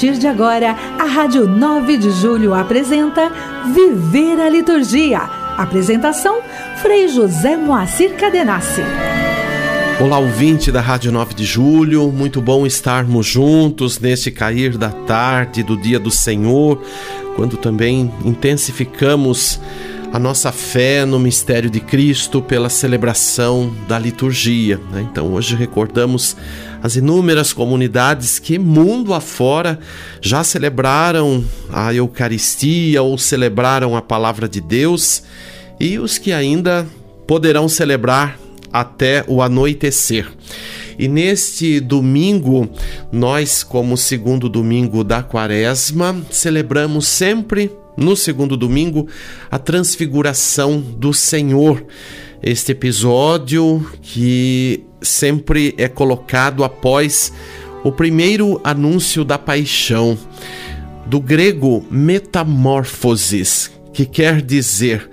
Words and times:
partir 0.00 0.18
de 0.18 0.26
agora, 0.26 0.74
a 0.98 1.04
Rádio 1.04 1.46
9 1.46 1.98
de 1.98 2.10
Julho 2.10 2.54
apresenta 2.54 3.30
Viver 3.74 4.40
a 4.40 4.48
Liturgia. 4.48 5.18
Apresentação: 5.58 6.40
Frei 6.80 7.06
José 7.06 7.54
Moacir 7.54 8.16
Cadenassi. 8.16 8.80
Olá, 10.00 10.18
ouvinte 10.18 10.72
da 10.72 10.80
Rádio 10.80 11.12
9 11.12 11.34
de 11.34 11.44
Julho, 11.44 12.10
muito 12.10 12.40
bom 12.40 12.64
estarmos 12.64 13.26
juntos 13.26 14.00
neste 14.00 14.30
cair 14.30 14.78
da 14.78 14.88
tarde 14.88 15.62
do 15.62 15.76
dia 15.76 16.00
do 16.00 16.10
Senhor, 16.10 16.82
quando 17.36 17.58
também 17.58 18.10
intensificamos 18.24 19.60
a 20.12 20.18
nossa 20.18 20.50
fé 20.50 21.04
no 21.04 21.20
mistério 21.20 21.70
de 21.70 21.78
Cristo 21.78 22.42
pela 22.42 22.68
celebração 22.68 23.74
da 23.86 23.98
liturgia. 23.98 24.78
Né? 24.90 25.06
Então, 25.10 25.32
hoje 25.32 25.54
recordamos 25.54 26.36
as 26.82 26.96
inúmeras 26.96 27.52
comunidades 27.52 28.38
que, 28.38 28.58
mundo 28.58 29.14
afora, 29.14 29.78
já 30.20 30.42
celebraram 30.42 31.44
a 31.72 31.94
Eucaristia 31.94 33.02
ou 33.02 33.16
celebraram 33.16 33.96
a 33.96 34.02
Palavra 34.02 34.48
de 34.48 34.60
Deus 34.60 35.22
e 35.78 35.98
os 35.98 36.18
que 36.18 36.32
ainda 36.32 36.86
poderão 37.26 37.68
celebrar 37.68 38.36
até 38.72 39.24
o 39.28 39.40
anoitecer. 39.40 40.28
E 40.98 41.06
neste 41.06 41.78
domingo, 41.80 42.68
nós, 43.12 43.62
como 43.62 43.96
segundo 43.96 44.48
domingo 44.48 45.04
da 45.04 45.22
quaresma, 45.22 46.20
celebramos 46.30 47.06
sempre 47.06 47.70
no 48.00 48.16
segundo 48.16 48.56
domingo, 48.56 49.06
a 49.50 49.58
transfiguração 49.58 50.80
do 50.80 51.12
Senhor. 51.12 51.84
Este 52.42 52.72
episódio 52.72 53.86
que 54.00 54.82
sempre 55.02 55.74
é 55.76 55.86
colocado 55.86 56.64
após 56.64 57.30
o 57.84 57.92
primeiro 57.92 58.58
anúncio 58.64 59.24
da 59.24 59.38
paixão, 59.38 60.18
do 61.06 61.20
grego 61.20 61.84
metamorphosis, 61.90 63.70
que 63.92 64.06
quer 64.06 64.40
dizer 64.40 65.08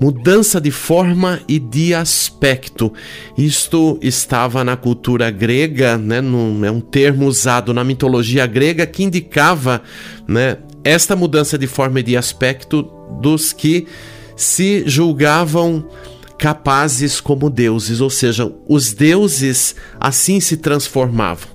mudança 0.00 0.60
de 0.60 0.72
forma 0.72 1.40
e 1.46 1.60
de 1.60 1.94
aspecto. 1.94 2.92
Isto 3.38 3.98
estava 4.02 4.64
na 4.64 4.76
cultura 4.76 5.30
grega, 5.30 5.96
né, 5.96 6.20
num, 6.20 6.64
é 6.64 6.70
um 6.70 6.80
termo 6.80 7.26
usado 7.26 7.72
na 7.72 7.84
mitologia 7.84 8.44
grega 8.46 8.84
que 8.84 9.04
indicava 9.04 9.80
né, 10.26 10.56
esta 10.84 11.14
mudança 11.14 11.56
de 11.58 11.66
forma 11.66 12.00
e 12.00 12.02
de 12.02 12.16
aspecto 12.16 12.82
dos 13.20 13.52
que 13.52 13.86
se 14.36 14.82
julgavam 14.86 15.84
capazes 16.38 17.20
como 17.20 17.48
deuses, 17.48 18.00
ou 18.00 18.10
seja, 18.10 18.52
os 18.68 18.92
deuses 18.92 19.76
assim 20.00 20.40
se 20.40 20.56
transformavam. 20.56 21.48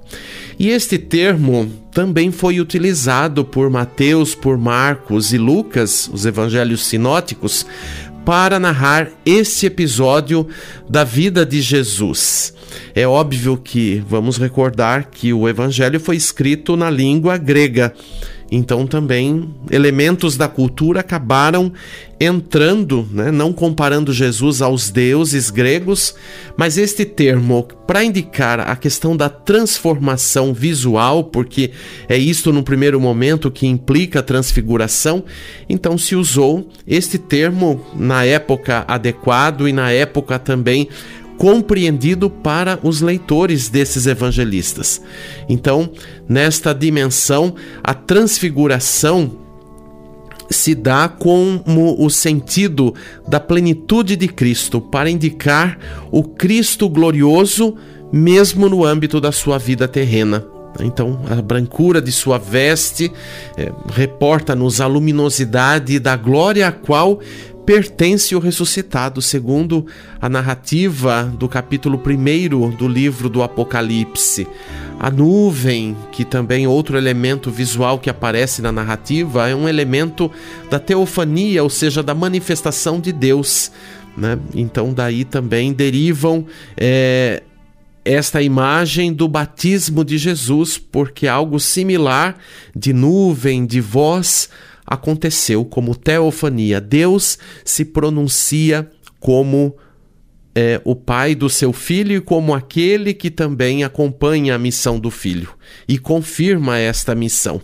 E 0.58 0.70
este 0.70 0.98
termo 0.98 1.72
também 1.92 2.31
foi 2.31 2.59
utilizado 2.59 3.44
por 3.44 3.70
Mateus, 3.70 4.33
por 4.33 4.58
Marcos 4.58 5.33
e 5.33 5.38
Lucas, 5.38 6.09
os 6.11 6.25
evangelhos 6.25 6.86
sinóticos, 6.86 7.66
para 8.25 8.59
narrar 8.59 9.09
este 9.25 9.66
episódio 9.66 10.48
da 10.89 11.03
vida 11.03 11.45
de 11.45 11.61
Jesus. 11.61 12.53
É 12.95 13.08
óbvio 13.08 13.58
que 13.58 14.03
vamos 14.08 14.38
recordar 14.38 15.09
que 15.11 15.31
o 15.31 15.48
evangelho 15.48 16.00
foi 16.00 16.16
escrito 16.16 16.75
na 16.75 16.89
língua 16.89 17.38
grega 17.38 17.94
então 18.52 18.88
também 18.88 19.53
elementos 19.70 20.38
da 20.38 20.48
cultura 20.48 21.02
acabaram 21.02 21.71
entrando, 22.20 23.08
né? 23.11 23.30
não 23.30 23.54
comparando 23.54 24.11
Jesus 24.11 24.61
aos 24.61 24.89
deuses 24.89 25.49
gregos, 25.49 26.16
mas 26.55 26.77
este 26.77 27.05
termo 27.05 27.67
para 27.86 28.04
indicar 28.04 28.60
a 28.60 28.76
questão 28.76 29.16
da 29.16 29.30
transformação 29.30 30.54
visual, 30.54 31.26
porque 31.26 31.71
é 32.10 32.17
isto 32.17 32.52
no 32.52 32.64
primeiro 32.64 32.99
momento 32.99 33.52
que 33.52 33.67
implica 33.67 34.23
transfiguração, 34.23 35.23
então 35.70 35.98
se 35.98 36.16
usou 36.16 36.70
este 36.88 37.17
termo 37.17 37.86
na 37.95 38.26
época 38.26 38.83
adequado 38.88 39.67
e 39.67 39.73
na 39.73 39.92
época 39.92 40.39
também 40.39 40.89
compreendido 41.37 42.30
para 42.30 42.80
os 42.83 43.02
leitores 43.02 43.70
desses 43.70 44.08
evangelistas. 44.08 45.02
Então, 45.48 45.89
nesta 46.27 46.73
dimensão, 46.73 47.55
a 47.83 47.93
transfiguração 47.93 49.37
se 50.49 50.73
dá 50.73 51.08
como 51.08 51.95
o 51.99 52.09
sentido 52.09 52.93
da 53.27 53.39
plenitude 53.39 54.15
de 54.15 54.27
Cristo 54.27 54.80
para 54.80 55.09
indicar 55.09 55.77
o 56.11 56.23
Cristo 56.23 56.89
glorioso, 56.89 57.76
mesmo 58.11 58.70
no 58.70 58.86
âmbito 58.86 59.20
da 59.20 59.31
sua 59.31 59.58
vida 59.58 59.87
terrena. 59.87 60.45
Então, 60.80 61.20
a 61.30 61.42
brancura 61.42 62.02
de 62.02 62.11
sua 62.11 62.37
veste 62.37 63.11
é, 63.58 63.71
reporta-nos 63.92 64.80
a 64.80 64.87
luminosidade 64.87 65.99
da 65.99 66.15
glória 66.15 66.67
a 66.67 66.71
qual 66.71 67.20
pertence 67.67 68.33
o 68.33 68.39
ressuscitado, 68.39 69.22
segundo 69.22 69.86
a 70.22 70.30
narrativa 70.30 71.26
do 71.38 71.50
capítulo 71.50 72.02
1 72.02 72.70
do 72.78 72.88
livro 72.88 73.28
do 73.28 73.44
Apocalipse. 73.44 74.48
A 74.98 75.11
nuvem, 75.11 75.94
que 76.14 76.23
também 76.23 76.64
é 76.64 76.70
outro 76.70 76.98
elemento 76.98 77.52
visual 77.52 78.00
que 78.00 78.10
aparece 78.10 78.61
na 78.61 78.72
narrativa, 78.72 79.50
é 79.50 79.54
um 79.54 79.67
elemento 79.67 80.32
da 80.70 80.80
teofania, 80.80 81.61
ou 81.61 81.70
seja, 81.70 82.02
da 82.02 82.16
manifestação 82.16 83.02
de 83.02 83.11
Deus. 83.11 83.70
Né? 84.16 84.39
Então, 84.56 84.94
daí 84.94 85.26
também 85.26 85.73
derivam. 85.73 86.45
É, 86.77 87.44
esta 88.06 88.42
imagem 88.42 89.11
do 89.11 89.27
batismo 89.27 90.06
de 90.06 90.17
Jesus, 90.17 90.77
porque 90.77 91.27
algo 91.27 91.60
similar 91.60 92.38
de 92.73 92.94
nuvem, 92.94 93.66
de 93.66 93.82
voz, 93.82 94.50
aconteceu 94.87 95.65
como 95.65 95.93
teofania. 95.93 96.80
Deus 96.80 97.37
se 97.65 97.83
pronuncia 97.83 98.89
como 99.20 99.75
é, 100.55 100.81
o 100.83 100.95
pai 100.95 101.36
do 101.36 101.49
seu 101.49 101.73
filho 101.73 102.15
e 102.15 102.21
como 102.21 102.55
aquele 102.55 103.14
que 103.14 103.30
também 103.30 103.83
acompanha 103.83 104.55
a 104.55 104.58
missão 104.58 104.97
do 104.97 105.11
filho 105.11 105.49
e 105.87 105.99
confirma 105.99 106.80
esta 106.80 107.14
missão. 107.14 107.61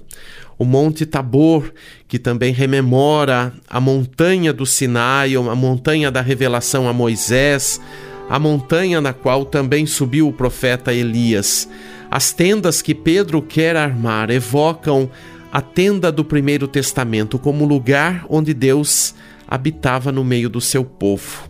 O 0.59 0.65
Monte 0.65 1.05
Tabor, 1.05 1.71
que 2.07 2.19
também 2.19 2.53
rememora 2.53 3.51
a 3.67 3.79
montanha 3.79 4.53
do 4.53 4.65
Sinai, 4.65 5.35
a 5.35 5.55
montanha 5.55 6.11
da 6.11 6.21
revelação 6.21 6.87
a 6.87 6.93
Moisés, 6.93 7.81
a 8.29 8.37
montanha 8.37 9.01
na 9.01 9.13
qual 9.13 9.45
também 9.45 9.85
subiu 9.85 10.27
o 10.27 10.33
profeta 10.33 10.93
Elias. 10.93 11.67
As 12.11 12.31
tendas 12.31 12.81
que 12.81 12.93
Pedro 12.93 13.41
quer 13.41 13.75
armar 13.75 14.29
evocam 14.29 15.09
a 15.53 15.61
tenda 15.61 16.11
do 16.11 16.25
primeiro 16.25 16.67
testamento 16.67 17.37
como 17.37 17.63
lugar 17.63 18.25
onde 18.27 18.55
Deus 18.55 19.13
habitava 19.47 20.11
no 20.11 20.23
meio 20.23 20.49
do 20.49 20.59
seu 20.59 20.83
povo. 20.83 21.47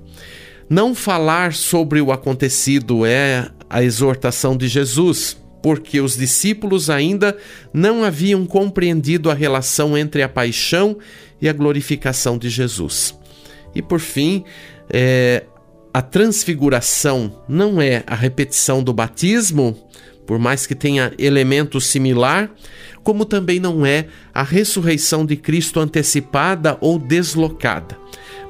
Não 0.69 0.93
falar 0.93 1.53
sobre 1.53 2.01
o 2.01 2.11
acontecido 2.11 3.05
é 3.05 3.49
a 3.69 3.81
exortação 3.81 4.57
de 4.57 4.67
Jesus, 4.67 5.41
porque 5.61 6.01
os 6.01 6.17
discípulos 6.17 6.89
ainda 6.89 7.37
não 7.73 8.03
haviam 8.03 8.45
compreendido 8.45 9.31
a 9.31 9.33
relação 9.33 9.97
entre 9.97 10.21
a 10.21 10.27
paixão 10.27 10.97
e 11.41 11.47
a 11.47 11.53
glorificação 11.53 12.37
de 12.37 12.49
Jesus. 12.49 13.17
E 13.73 13.81
por 13.81 14.01
fim, 14.01 14.43
é, 14.89 15.45
a 15.93 16.01
transfiguração 16.01 17.41
não 17.47 17.81
é 17.81 18.03
a 18.05 18.15
repetição 18.15 18.83
do 18.83 18.91
batismo, 18.91 19.77
por 20.25 20.39
mais 20.39 20.65
que 20.65 20.75
tenha 20.75 21.13
elemento 21.17 21.79
similar, 21.81 22.51
como 23.03 23.25
também 23.25 23.59
não 23.59 23.85
é 23.85 24.07
a 24.33 24.43
ressurreição 24.43 25.25
de 25.25 25.35
Cristo 25.35 25.79
antecipada 25.79 26.77
ou 26.79 26.97
deslocada, 26.97 27.97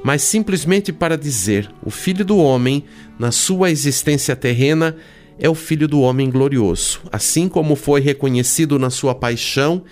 mas 0.04 0.22
simplesmente 0.22 0.92
para 0.92 1.18
dizer: 1.18 1.70
o 1.84 1.90
Filho 1.90 2.24
do 2.24 2.38
Homem, 2.38 2.84
na 3.18 3.32
sua 3.32 3.70
existência 3.70 4.36
terrena, 4.36 4.96
é 5.38 5.48
o 5.48 5.54
Filho 5.54 5.88
do 5.88 6.00
Homem 6.00 6.30
glorioso, 6.30 7.00
assim 7.10 7.48
como 7.48 7.74
foi 7.74 8.00
reconhecido 8.00 8.78
na 8.78 8.90
sua 8.90 9.14
paixão 9.14 9.82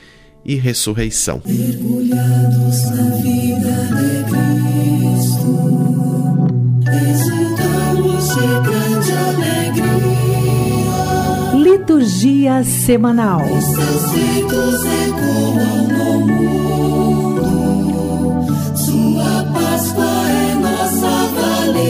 e 0.45 0.55
ressurreição. 0.55 1.43
Mergulhados 1.45 2.91
na 2.91 3.17
vida 3.17 3.73
de 3.97 4.25
Cristo, 5.11 5.63
exultamos 7.11 8.29
de 8.29 8.47
grande 8.71 9.13
alegria. 9.13 10.12
Liturgia 11.83 12.63
Semanal. 12.63 13.41
No 15.89 16.21
mundo, 16.29 17.43
Sua 18.77 19.43
Páscoa 19.53 20.05
é 20.05 20.55
nossa 20.55 21.27
valia. 21.35 21.83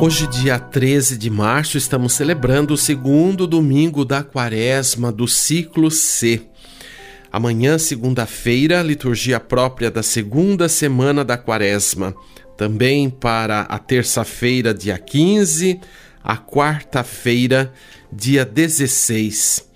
Hoje, 0.00 0.26
dia 0.28 0.58
13 0.58 1.18
de 1.18 1.28
março, 1.28 1.76
estamos 1.76 2.14
celebrando 2.14 2.72
o 2.72 2.78
segundo 2.78 3.46
domingo 3.46 4.02
da 4.02 4.22
quaresma 4.22 5.12
do 5.12 5.28
ciclo 5.28 5.90
C. 5.90 6.40
Amanhã, 7.30 7.76
segunda-feira, 7.76 8.80
liturgia 8.82 9.38
própria 9.38 9.90
da 9.90 10.02
segunda 10.02 10.70
semana 10.70 11.22
da 11.22 11.36
quaresma. 11.36 12.14
Também 12.56 13.10
para 13.10 13.60
a 13.60 13.78
terça-feira, 13.78 14.72
dia 14.72 14.96
15 14.96 15.78
a 16.22 16.36
quarta-feira, 16.36 17.72
dia 18.12 18.44
16. 18.44 19.68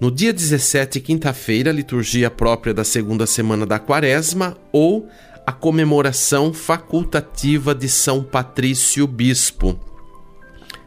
No 0.00 0.10
dia 0.10 0.32
17, 0.32 1.00
quinta-feira, 1.00 1.72
liturgia 1.72 2.30
própria 2.30 2.74
da 2.74 2.84
segunda 2.84 3.26
semana 3.26 3.64
da 3.64 3.78
Quaresma 3.78 4.56
ou 4.72 5.08
a 5.46 5.52
comemoração 5.52 6.52
facultativa 6.52 7.74
de 7.74 7.88
São 7.88 8.22
Patrício 8.22 9.06
Bispo. 9.06 9.78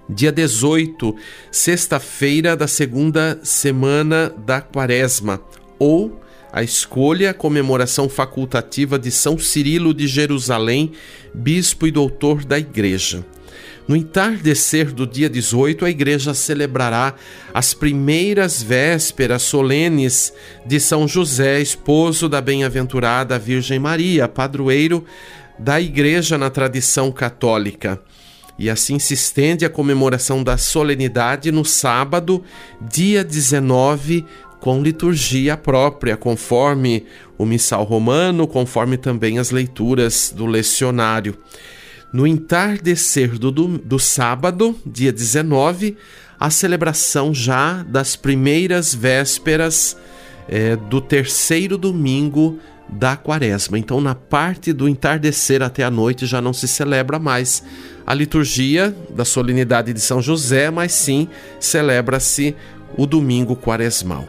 Dia 0.10 0.32
18, 0.32 1.16
sexta-feira 1.52 2.56
da 2.56 2.68
segunda 2.68 3.40
semana 3.44 4.30
da 4.30 4.62
Quaresma 4.62 5.42
ou 5.78 6.22
a 6.52 6.64
escolha, 6.64 7.34
comemoração 7.34 8.08
facultativa 8.08 8.98
de 8.98 9.12
São 9.12 9.38
Cirilo 9.38 9.94
de 9.94 10.08
Jerusalém, 10.08 10.94
bispo 11.34 11.86
e 11.86 11.92
doutor 11.92 12.46
da 12.46 12.58
Igreja. 12.58 13.26
No 13.88 13.96
entardecer 13.96 14.92
do 14.92 15.08
dia 15.08 15.30
18, 15.30 15.86
a 15.86 15.90
igreja 15.90 16.34
celebrará 16.34 17.16
as 17.54 17.74
primeiras 17.74 18.62
vésperas 18.62 19.44
solenes 19.44 20.34
de 20.66 20.78
São 20.78 21.08
José, 21.08 21.62
esposo 21.62 22.28
da 22.28 22.42
bem-aventurada 22.42 23.40
Virgem 23.40 23.80
Maria, 23.80 24.28
padroeiro 24.28 25.06
da 25.58 25.80
igreja 25.80 26.38
na 26.38 26.50
tradição 26.50 27.14
católica. 27.14 28.02
E 28.60 28.70
assim 28.70 29.00
se 29.00 29.14
estende 29.14 29.64
a 29.64 29.70
comemoração 29.70 30.44
da 30.44 30.58
solenidade 30.58 31.50
no 31.50 31.64
sábado, 31.64 32.44
dia 32.82 33.24
19, 33.24 34.26
com 34.60 34.82
liturgia 34.82 35.56
própria, 35.56 36.18
conforme 36.18 37.06
o 37.38 37.46
missal 37.46 37.86
romano, 37.86 38.48
conforme 38.48 38.98
também 38.98 39.40
as 39.40 39.52
leituras 39.52 40.34
do 40.36 40.46
lecionário. 40.46 41.38
No 42.12 42.26
entardecer 42.26 43.38
do, 43.38 43.52
do, 43.52 43.78
do 43.78 44.00
sábado, 44.00 44.76
dia 44.86 45.12
19, 45.12 45.98
a 46.40 46.50
celebração 46.50 47.34
já 47.34 47.84
das 47.84 48.16
primeiras 48.16 48.96
vésperas 48.96 49.98
é, 50.48 50.76
do 50.76 51.02
terceiro 51.02 51.78
domingo 51.78 52.60
da 52.88 53.18
quaresma. 53.18 53.78
Então, 53.78 54.00
na 54.00 54.16
parte 54.16 54.72
do 54.72 54.88
entardecer 54.88 55.62
até 55.62 55.84
a 55.84 55.92
noite 55.92 56.26
já 56.26 56.42
não 56.42 56.54
se 56.54 56.68
celebra 56.68 57.20
mais 57.20 57.62
a 58.06 58.14
liturgia 58.14 58.96
da 59.10 59.26
solenidade 59.26 59.92
de 59.92 60.00
São 60.00 60.22
José, 60.22 60.72
mas 60.72 60.94
sim 60.94 61.28
celebra-se 61.60 62.56
o 62.96 63.06
domingo 63.06 63.54
quaresmal. 63.54 64.26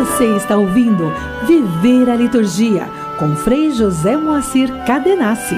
Você 0.00 0.36
está 0.36 0.56
ouvindo 0.56 1.12
Viver 1.46 2.10
a 2.10 2.16
Liturgia 2.16 3.03
com 3.18 3.36
Frei 3.36 3.70
José 3.70 4.16
Moacir 4.16 4.70
Cadenassi. 4.84 5.56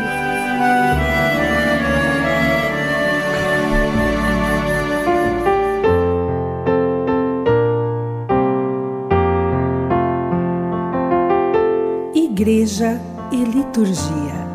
Igreja 12.15 13.01
e 13.33 13.45
Liturgia. 13.45 14.46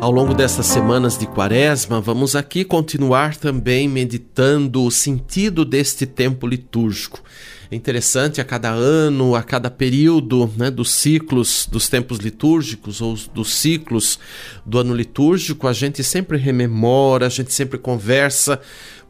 Ao 0.00 0.12
longo 0.12 0.32
dessas 0.32 0.66
semanas 0.66 1.18
de 1.18 1.26
quaresma, 1.26 2.00
vamos 2.00 2.36
aqui 2.36 2.64
continuar 2.64 3.34
também 3.34 3.88
meditando 3.88 4.84
o 4.84 4.92
sentido 4.92 5.64
deste 5.64 6.06
tempo 6.06 6.46
litúrgico. 6.46 7.20
É 7.68 7.74
interessante 7.74 8.40
a 8.40 8.44
cada 8.44 8.70
ano, 8.70 9.34
a 9.34 9.42
cada 9.42 9.68
período 9.68 10.48
né, 10.56 10.70
dos 10.70 10.92
ciclos 10.92 11.66
dos 11.68 11.88
tempos 11.88 12.18
litúrgicos 12.18 13.00
ou 13.00 13.14
dos 13.34 13.52
ciclos 13.52 14.20
do 14.64 14.78
ano 14.78 14.94
litúrgico, 14.94 15.66
a 15.66 15.72
gente 15.72 16.04
sempre 16.04 16.38
rememora, 16.38 17.26
a 17.26 17.30
gente 17.30 17.52
sempre 17.52 17.76
conversa, 17.76 18.60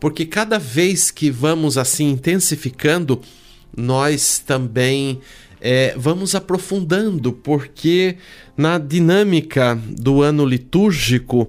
porque 0.00 0.24
cada 0.24 0.58
vez 0.58 1.10
que 1.10 1.30
vamos 1.30 1.76
assim 1.76 2.08
intensificando, 2.08 3.20
nós 3.76 4.38
também 4.38 5.20
é, 5.60 5.94
vamos 5.96 6.34
aprofundando, 6.34 7.32
porque 7.32 8.16
na 8.56 8.78
dinâmica 8.78 9.78
do 9.88 10.22
ano 10.22 10.44
litúrgico 10.44 11.48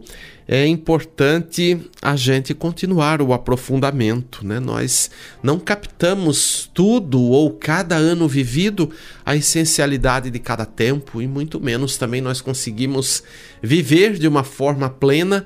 é 0.51 0.65
importante 0.65 1.79
a 2.01 2.15
gente 2.15 2.55
continuar 2.55 3.21
o 3.21 3.33
aprofundamento. 3.33 4.43
Né? 4.43 4.59
Nós 4.59 5.11
não 5.43 5.59
captamos 5.59 6.67
tudo 6.73 7.21
ou 7.21 7.51
cada 7.51 7.95
ano 7.95 8.27
vivido 8.27 8.89
a 9.23 9.35
essencialidade 9.35 10.31
de 10.31 10.39
cada 10.39 10.65
tempo, 10.65 11.21
e 11.21 11.27
muito 11.27 11.59
menos 11.59 11.97
também 11.97 12.19
nós 12.19 12.41
conseguimos 12.41 13.23
viver 13.61 14.17
de 14.17 14.27
uma 14.27 14.43
forma 14.43 14.89
plena 14.89 15.45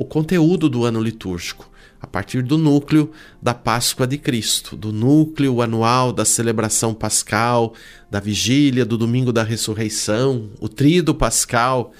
o 0.00 0.04
conteúdo 0.06 0.66
do 0.70 0.86
ano 0.86 0.98
litúrgico 0.98 1.70
a 2.00 2.06
partir 2.06 2.42
do 2.42 2.56
núcleo 2.56 3.10
da 3.42 3.52
Páscoa 3.52 4.06
de 4.06 4.16
Cristo, 4.16 4.74
do 4.74 4.90
núcleo 4.90 5.60
anual 5.60 6.10
da 6.10 6.24
celebração 6.24 6.94
pascal, 6.94 7.74
da 8.10 8.18
vigília, 8.18 8.86
do 8.86 8.96
domingo 8.96 9.30
da 9.30 9.42
ressurreição, 9.42 10.48
o 10.58 10.70
trido 10.70 11.14
pascal, 11.14 11.92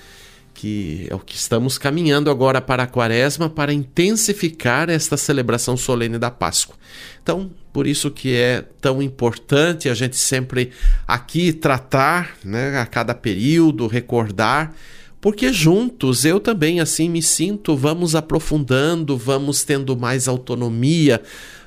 que 0.54 1.06
é 1.10 1.14
o 1.14 1.18
que 1.18 1.36
estamos 1.36 1.76
caminhando 1.76 2.30
agora 2.30 2.62
para 2.62 2.84
a 2.84 2.86
quaresma 2.86 3.50
para 3.50 3.70
intensificar 3.70 4.88
esta 4.88 5.18
celebração 5.18 5.76
solene 5.76 6.16
da 6.16 6.30
Páscoa. 6.30 6.76
Então, 7.22 7.50
por 7.70 7.86
isso 7.86 8.10
que 8.10 8.34
é 8.34 8.64
tão 8.80 9.02
importante 9.02 9.90
a 9.90 9.94
gente 9.94 10.16
sempre 10.16 10.70
aqui 11.06 11.52
tratar, 11.52 12.34
né, 12.42 12.78
a 12.78 12.86
cada 12.86 13.14
período, 13.14 13.86
recordar 13.86 14.74
porque 15.20 15.52
juntos 15.52 16.24
eu 16.24 16.40
também 16.40 16.80
assim 16.80 17.08
me 17.08 17.22
sinto, 17.22 17.76
vamos 17.76 18.14
aprofundando, 18.14 19.16
vamos 19.16 19.62
tendo 19.64 19.96
mais 19.96 20.26
autonomia 20.26 21.22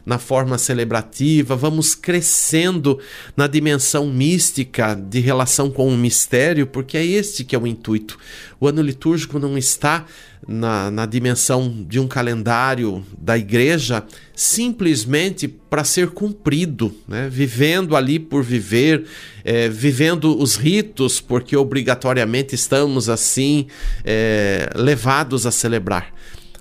na 0.05 0.17
forma 0.17 0.57
celebrativa, 0.57 1.55
vamos 1.55 1.95
crescendo 1.95 2.99
na 3.37 3.47
dimensão 3.47 4.07
mística 4.07 4.95
de 4.95 5.19
relação 5.19 5.71
com 5.71 5.87
o 5.87 5.97
mistério, 5.97 6.67
porque 6.67 6.97
é 6.97 7.05
este 7.05 7.43
que 7.43 7.55
é 7.55 7.59
o 7.59 7.67
intuito. 7.67 8.17
O 8.59 8.67
ano 8.67 8.81
litúrgico 8.81 9.39
não 9.39 9.57
está 9.57 10.05
na, 10.47 10.91
na 10.91 11.05
dimensão 11.05 11.85
de 11.87 11.99
um 11.99 12.07
calendário 12.07 13.03
da 13.17 13.37
igreja 13.37 14.03
simplesmente 14.35 15.47
para 15.47 15.83
ser 15.83 16.09
cumprido, 16.09 16.93
né? 17.07 17.29
vivendo 17.29 17.95
ali 17.95 18.19
por 18.19 18.43
viver, 18.43 19.05
é, 19.43 19.69
vivendo 19.69 20.37
os 20.37 20.55
ritos, 20.55 21.21
porque 21.21 21.55
obrigatoriamente 21.55 22.55
estamos 22.55 23.09
assim 23.09 23.67
é, 24.03 24.69
levados 24.75 25.45
a 25.45 25.51
celebrar. 25.51 26.13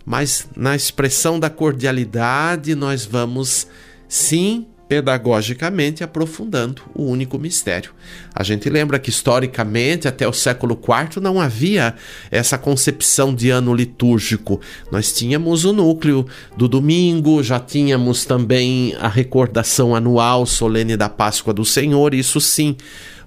Mas 0.04 0.48
na 0.56 0.74
expressão 0.74 1.38
da 1.38 1.48
cordialidade, 1.48 2.74
nós 2.74 3.04
vamos 3.04 3.66
sim 4.08 4.66
pedagogicamente 4.92 6.04
aprofundando 6.04 6.82
o 6.94 7.04
único 7.04 7.38
mistério. 7.38 7.92
A 8.34 8.42
gente 8.42 8.68
lembra 8.68 8.98
que 8.98 9.08
historicamente, 9.08 10.06
até 10.06 10.28
o 10.28 10.34
século 10.34 10.78
IV, 10.78 11.18
não 11.18 11.40
havia 11.40 11.94
essa 12.30 12.58
concepção 12.58 13.34
de 13.34 13.48
ano 13.48 13.74
litúrgico. 13.74 14.60
Nós 14.90 15.10
tínhamos 15.10 15.64
o 15.64 15.72
núcleo 15.72 16.26
do 16.58 16.68
domingo, 16.68 17.42
já 17.42 17.58
tínhamos 17.58 18.26
também 18.26 18.94
a 19.00 19.08
recordação 19.08 19.96
anual 19.96 20.44
solene 20.44 20.94
da 20.94 21.08
Páscoa 21.08 21.54
do 21.54 21.64
Senhor, 21.64 22.12
isso 22.12 22.38
sim 22.38 22.76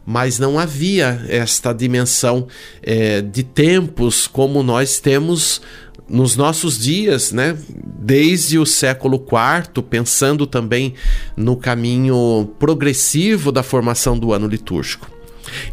mas 0.07 0.38
não 0.38 0.60
havia 0.60 1.25
esta 1.27 1.74
dimensão 1.74 2.45
é, 2.84 3.22
de 3.22 3.41
tempos 3.41 4.27
como 4.27 4.62
nós 4.62 5.00
temos 5.00 5.63
nos 6.07 6.35
nossos 6.35 6.77
dias, 6.77 7.31
né, 7.31 7.57
desde 7.69 8.59
o 8.59 8.65
século 8.65 9.17
IV, 9.17 9.83
pensando 9.83 10.45
também 10.45 10.93
no 11.35 11.57
caminho 11.57 12.53
progressivo 12.59 13.51
da 13.51 13.63
formação 13.63 14.17
do 14.17 14.31
ano 14.31 14.47
litúrgico. 14.47 15.15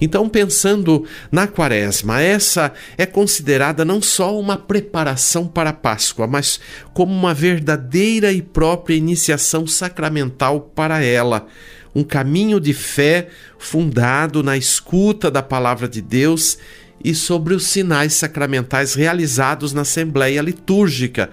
Então, 0.01 0.29
pensando 0.29 1.05
na 1.31 1.47
Quaresma, 1.47 2.21
essa 2.21 2.73
é 2.97 3.07
considerada 3.07 3.85
não 3.85 4.03
só 4.03 4.39
uma 4.39 4.57
preparação 4.57 5.47
para 5.47 5.71
a 5.71 5.75
Páscoa, 5.75 6.27
mas 6.27 6.61
como 6.93 7.13
uma 7.13 7.35
verdadeira 7.35 8.33
e 8.33 8.43
própria 8.43 8.95
iniciação 8.95 9.67
sacramental 9.67 10.61
para 10.61 11.03
ela, 11.03 11.47
um 11.95 12.03
caminho 12.03 12.59
de 12.59 12.73
fé 12.73 13.29
fundado 13.59 14.43
na 14.43 14.57
escuta 14.57 15.31
da 15.31 15.43
palavra 15.43 15.89
de 15.89 16.01
Deus 16.01 16.59
e 17.05 17.15
sobre 17.15 17.55
os 17.55 17.67
sinais 17.67 18.15
sacramentais 18.15 18.95
realizados 18.95 19.73
na 19.73 19.83
Assembleia 19.83 20.41
Litúrgica, 20.41 21.31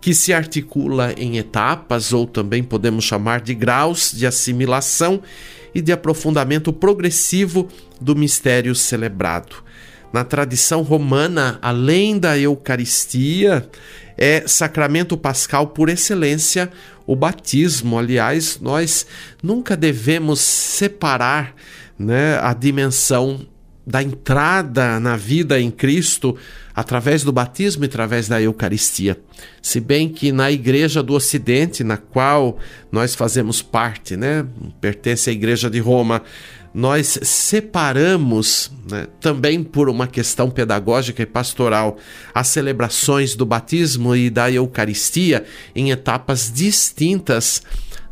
que 0.00 0.14
se 0.14 0.32
articula 0.32 1.14
em 1.16 1.38
etapas, 1.38 2.12
ou 2.12 2.26
também 2.26 2.62
podemos 2.62 3.04
chamar 3.04 3.40
de 3.40 3.54
graus 3.54 4.12
de 4.12 4.26
assimilação 4.26 5.22
e 5.74 5.80
de 5.80 5.92
aprofundamento 5.92 6.72
progressivo 6.72 7.68
do 8.00 8.16
mistério 8.16 8.74
celebrado. 8.74 9.56
Na 10.12 10.24
tradição 10.24 10.82
romana, 10.82 11.58
além 11.62 12.18
da 12.18 12.38
Eucaristia, 12.38 13.66
é 14.18 14.44
sacramento 14.46 15.16
pascal 15.16 15.68
por 15.68 15.88
excelência 15.88 16.70
o 17.06 17.16
batismo. 17.16 17.98
Aliás, 17.98 18.58
nós 18.60 19.06
nunca 19.42 19.76
devemos 19.76 20.40
separar 20.40 21.54
né, 21.98 22.38
a 22.42 22.52
dimensão 22.52 23.46
da 23.86 24.02
entrada 24.02 25.00
na 25.00 25.16
vida 25.16 25.60
em 25.60 25.70
Cristo 25.70 26.36
através 26.74 27.22
do 27.22 27.32
batismo 27.32 27.84
e 27.84 27.86
através 27.86 28.28
da 28.28 28.40
Eucaristia. 28.40 29.18
Se 29.60 29.80
bem 29.80 30.08
que 30.08 30.32
na 30.32 30.50
Igreja 30.50 31.02
do 31.02 31.14
Ocidente, 31.14 31.84
na 31.84 31.96
qual 31.96 32.58
nós 32.90 33.14
fazemos 33.14 33.60
parte, 33.60 34.16
né, 34.16 34.46
pertence 34.80 35.28
à 35.28 35.32
Igreja 35.32 35.68
de 35.68 35.80
Roma, 35.80 36.22
nós 36.74 37.18
separamos, 37.22 38.70
né, 38.90 39.06
também 39.20 39.62
por 39.62 39.90
uma 39.90 40.06
questão 40.06 40.48
pedagógica 40.48 41.22
e 41.22 41.26
pastoral, 41.26 41.98
as 42.34 42.48
celebrações 42.48 43.34
do 43.34 43.44
batismo 43.44 44.16
e 44.16 44.30
da 44.30 44.50
Eucaristia 44.50 45.44
em 45.74 45.90
etapas 45.90 46.50
distintas 46.50 47.62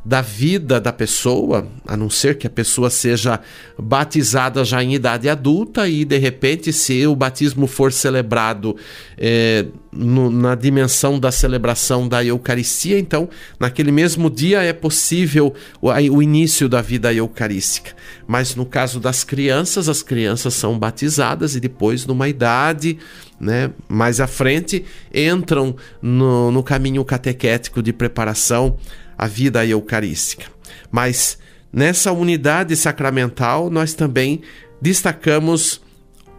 da 0.05 0.23
vida 0.23 0.81
da 0.81 0.93
pessoa, 0.93 1.69
a 1.87 1.97
não 1.97 2.09
ser 2.09 2.39
que 2.39 2.47
a 2.47 2.51
pessoa 2.51 2.89
seja 2.89 3.39
batizada 3.79 4.65
já 4.65 4.83
em 4.83 4.95
idade 4.95 5.29
adulta 5.29 5.89
e 5.89 6.05
de 6.05 6.17
repente, 6.17 6.73
se 6.73 7.07
o 7.07 7.15
batismo 7.15 7.67
for 7.67 7.93
celebrado 7.93 8.75
é, 9.19 9.67
no, 9.93 10.31
na 10.31 10.55
dimensão 10.55 11.19
da 11.19 11.31
celebração 11.31 12.09
da 12.09 12.25
Eucaristia, 12.25 12.99
então 12.99 13.29
naquele 13.59 13.93
mesmo 13.93 14.31
dia 14.31 14.63
é 14.63 14.73
possível 14.73 15.53
o, 15.83 15.89
o 15.89 16.23
início 16.23 16.67
da 16.67 16.81
vida 16.81 17.13
eucarística. 17.13 17.93
Mas 18.27 18.55
no 18.55 18.65
caso 18.65 19.01
das 19.01 19.23
crianças, 19.23 19.89
as 19.89 20.03
crianças 20.03 20.55
são 20.55 20.79
batizadas 20.79 21.55
e 21.57 21.61
depois, 21.61 22.07
numa 22.07 22.29
idade 22.29 22.99
né, 23.39 23.71
mais 23.89 24.21
à 24.21 24.27
frente, 24.27 24.85
entram 25.13 25.77
no, 26.01 26.51
no 26.51 26.63
caminho 26.63 27.05
catequético 27.05 27.83
de 27.83 27.93
preparação 27.93 28.77
a 29.21 29.27
vida 29.27 29.67
eucarística. 29.67 30.47
Mas 30.91 31.39
nessa 31.71 32.11
unidade 32.11 32.75
sacramental, 32.75 33.69
nós 33.69 33.93
também 33.93 34.41
destacamos 34.81 35.79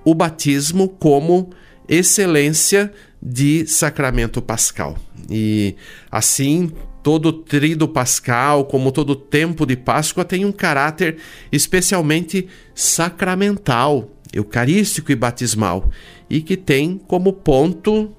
o 0.04 0.16
batismo 0.16 0.90
como 0.90 1.52
excelência 1.88 2.92
de 3.22 3.68
sacramento 3.68 4.42
pascal. 4.42 4.98
E 5.30 5.76
assim, 6.10 6.72
todo 7.04 7.32
trido 7.32 7.88
pascal, 7.88 8.66
como 8.66 8.92
todo 8.92 9.16
tempo 9.16 9.64
de 9.64 9.76
Páscoa, 9.76 10.26
tem 10.26 10.44
um 10.44 10.52
caráter 10.52 11.18
especialmente 11.52 12.48
sacramental, 12.74 14.10
eucarístico 14.34 15.12
e 15.12 15.16
batismal, 15.16 15.92
e 16.28 16.42
que 16.42 16.58
tem 16.58 17.00
como 17.08 17.32
ponto 17.32 18.12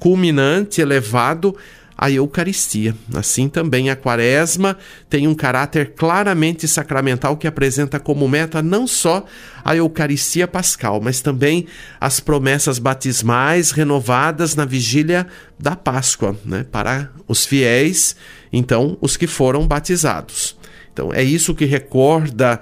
culminante 0.00 0.80
elevado 0.80 1.54
a 1.98 2.08
Eucaristia. 2.08 2.94
Assim 3.12 3.48
também 3.48 3.90
a 3.90 3.96
Quaresma 3.96 4.78
tem 5.10 5.26
um 5.26 5.34
caráter 5.34 5.94
claramente 5.96 6.68
sacramental 6.68 7.36
que 7.36 7.48
apresenta 7.48 7.98
como 7.98 8.28
meta 8.28 8.62
não 8.62 8.86
só 8.86 9.26
a 9.64 9.74
Eucaristia 9.74 10.46
Pascal, 10.46 11.00
mas 11.00 11.20
também 11.20 11.66
as 12.00 12.20
promessas 12.20 12.78
batismais 12.78 13.72
renovadas 13.72 14.54
na 14.54 14.64
vigília 14.64 15.26
da 15.58 15.74
Páscoa, 15.74 16.36
né, 16.44 16.64
para 16.70 17.10
os 17.26 17.44
fiéis, 17.44 18.14
então 18.52 18.96
os 19.00 19.16
que 19.16 19.26
foram 19.26 19.66
batizados. 19.66 20.56
Então 20.92 21.12
é 21.12 21.22
isso 21.22 21.54
que 21.54 21.64
recorda 21.64 22.60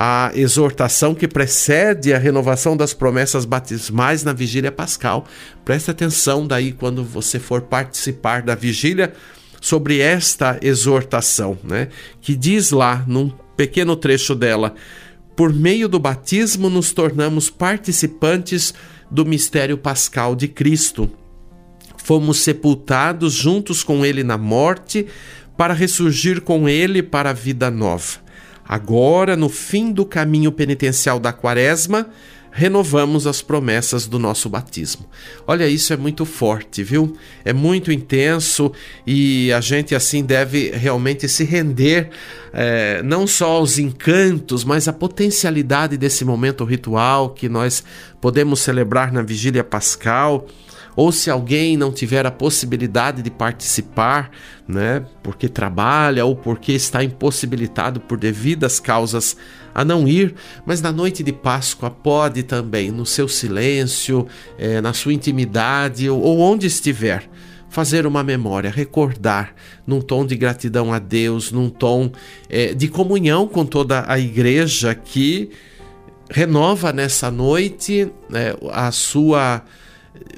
a 0.00 0.30
exortação 0.32 1.12
que 1.12 1.26
precede 1.26 2.14
a 2.14 2.18
renovação 2.18 2.76
das 2.76 2.94
promessas 2.94 3.44
batismais 3.44 4.22
na 4.22 4.32
vigília 4.32 4.70
pascal. 4.70 5.26
Preste 5.64 5.90
atenção 5.90 6.46
daí 6.46 6.70
quando 6.70 7.02
você 7.02 7.40
for 7.40 7.62
participar 7.62 8.42
da 8.42 8.54
vigília 8.54 9.12
sobre 9.60 9.98
esta 9.98 10.56
exortação, 10.62 11.58
né? 11.64 11.88
Que 12.20 12.36
diz 12.36 12.70
lá 12.70 13.02
num 13.08 13.28
pequeno 13.56 13.96
trecho 13.96 14.36
dela: 14.36 14.76
por 15.34 15.52
meio 15.52 15.88
do 15.88 15.98
batismo 15.98 16.70
nos 16.70 16.92
tornamos 16.92 17.50
participantes 17.50 18.72
do 19.10 19.26
mistério 19.26 19.76
pascal 19.76 20.36
de 20.36 20.46
Cristo. 20.46 21.10
Fomos 21.96 22.38
sepultados 22.38 23.34
juntos 23.34 23.82
com 23.82 24.06
ele 24.06 24.22
na 24.22 24.38
morte 24.38 25.08
para 25.56 25.74
ressurgir 25.74 26.40
com 26.40 26.68
ele 26.68 27.02
para 27.02 27.30
a 27.30 27.32
vida 27.32 27.68
nova. 27.68 28.27
Agora, 28.68 29.34
no 29.34 29.48
fim 29.48 29.90
do 29.90 30.04
caminho 30.04 30.52
penitencial 30.52 31.18
da 31.18 31.32
Quaresma, 31.32 32.06
renovamos 32.50 33.26
as 33.26 33.40
promessas 33.40 34.06
do 34.06 34.18
nosso 34.18 34.48
batismo. 34.48 35.06
Olha, 35.46 35.68
isso 35.68 35.92
é 35.92 35.96
muito 35.96 36.24
forte, 36.24 36.82
viu? 36.82 37.16
É 37.44 37.52
muito 37.52 37.92
intenso 37.92 38.72
e 39.06 39.52
a 39.52 39.60
gente 39.60 39.94
assim 39.94 40.24
deve 40.24 40.70
realmente 40.70 41.28
se 41.28 41.44
render 41.44 42.10
é, 42.52 43.00
não 43.02 43.26
só 43.26 43.52
aos 43.52 43.78
encantos, 43.78 44.64
mas 44.64 44.88
à 44.88 44.92
potencialidade 44.92 45.96
desse 45.96 46.24
momento 46.24 46.64
ritual 46.64 47.30
que 47.30 47.48
nós 47.48 47.84
podemos 48.20 48.60
celebrar 48.60 49.12
na 49.12 49.22
vigília 49.22 49.62
pascal 49.62 50.46
ou 50.98 51.12
se 51.12 51.30
alguém 51.30 51.76
não 51.76 51.92
tiver 51.92 52.26
a 52.26 52.30
possibilidade 52.30 53.22
de 53.22 53.30
participar, 53.30 54.32
né, 54.66 55.06
porque 55.22 55.48
trabalha 55.48 56.24
ou 56.24 56.34
porque 56.34 56.72
está 56.72 57.04
impossibilitado 57.04 58.00
por 58.00 58.18
devidas 58.18 58.80
causas 58.80 59.36
a 59.72 59.84
não 59.84 60.08
ir, 60.08 60.34
mas 60.66 60.82
na 60.82 60.90
noite 60.90 61.22
de 61.22 61.32
Páscoa 61.32 61.88
pode 61.88 62.42
também, 62.42 62.90
no 62.90 63.06
seu 63.06 63.28
silêncio, 63.28 64.26
é, 64.58 64.80
na 64.80 64.92
sua 64.92 65.12
intimidade 65.12 66.10
ou, 66.10 66.20
ou 66.20 66.40
onde 66.40 66.66
estiver, 66.66 67.30
fazer 67.70 68.04
uma 68.04 68.24
memória, 68.24 68.68
recordar 68.68 69.54
num 69.86 70.00
tom 70.00 70.26
de 70.26 70.34
gratidão 70.34 70.92
a 70.92 70.98
Deus, 70.98 71.52
num 71.52 71.70
tom 71.70 72.10
é, 72.50 72.74
de 72.74 72.88
comunhão 72.88 73.46
com 73.46 73.64
toda 73.64 74.04
a 74.08 74.18
igreja 74.18 74.96
que 74.96 75.48
renova 76.28 76.92
nessa 76.92 77.30
noite 77.30 78.10
é, 78.34 78.56
a 78.72 78.90
sua 78.90 79.62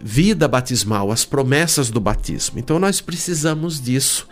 vida 0.02 0.48
batismal, 0.48 1.10
as 1.10 1.24
promessas 1.24 1.90
do 1.90 2.00
batismo. 2.00 2.58
Então 2.58 2.78
nós 2.78 3.00
precisamos 3.00 3.80
disso. 3.80 4.26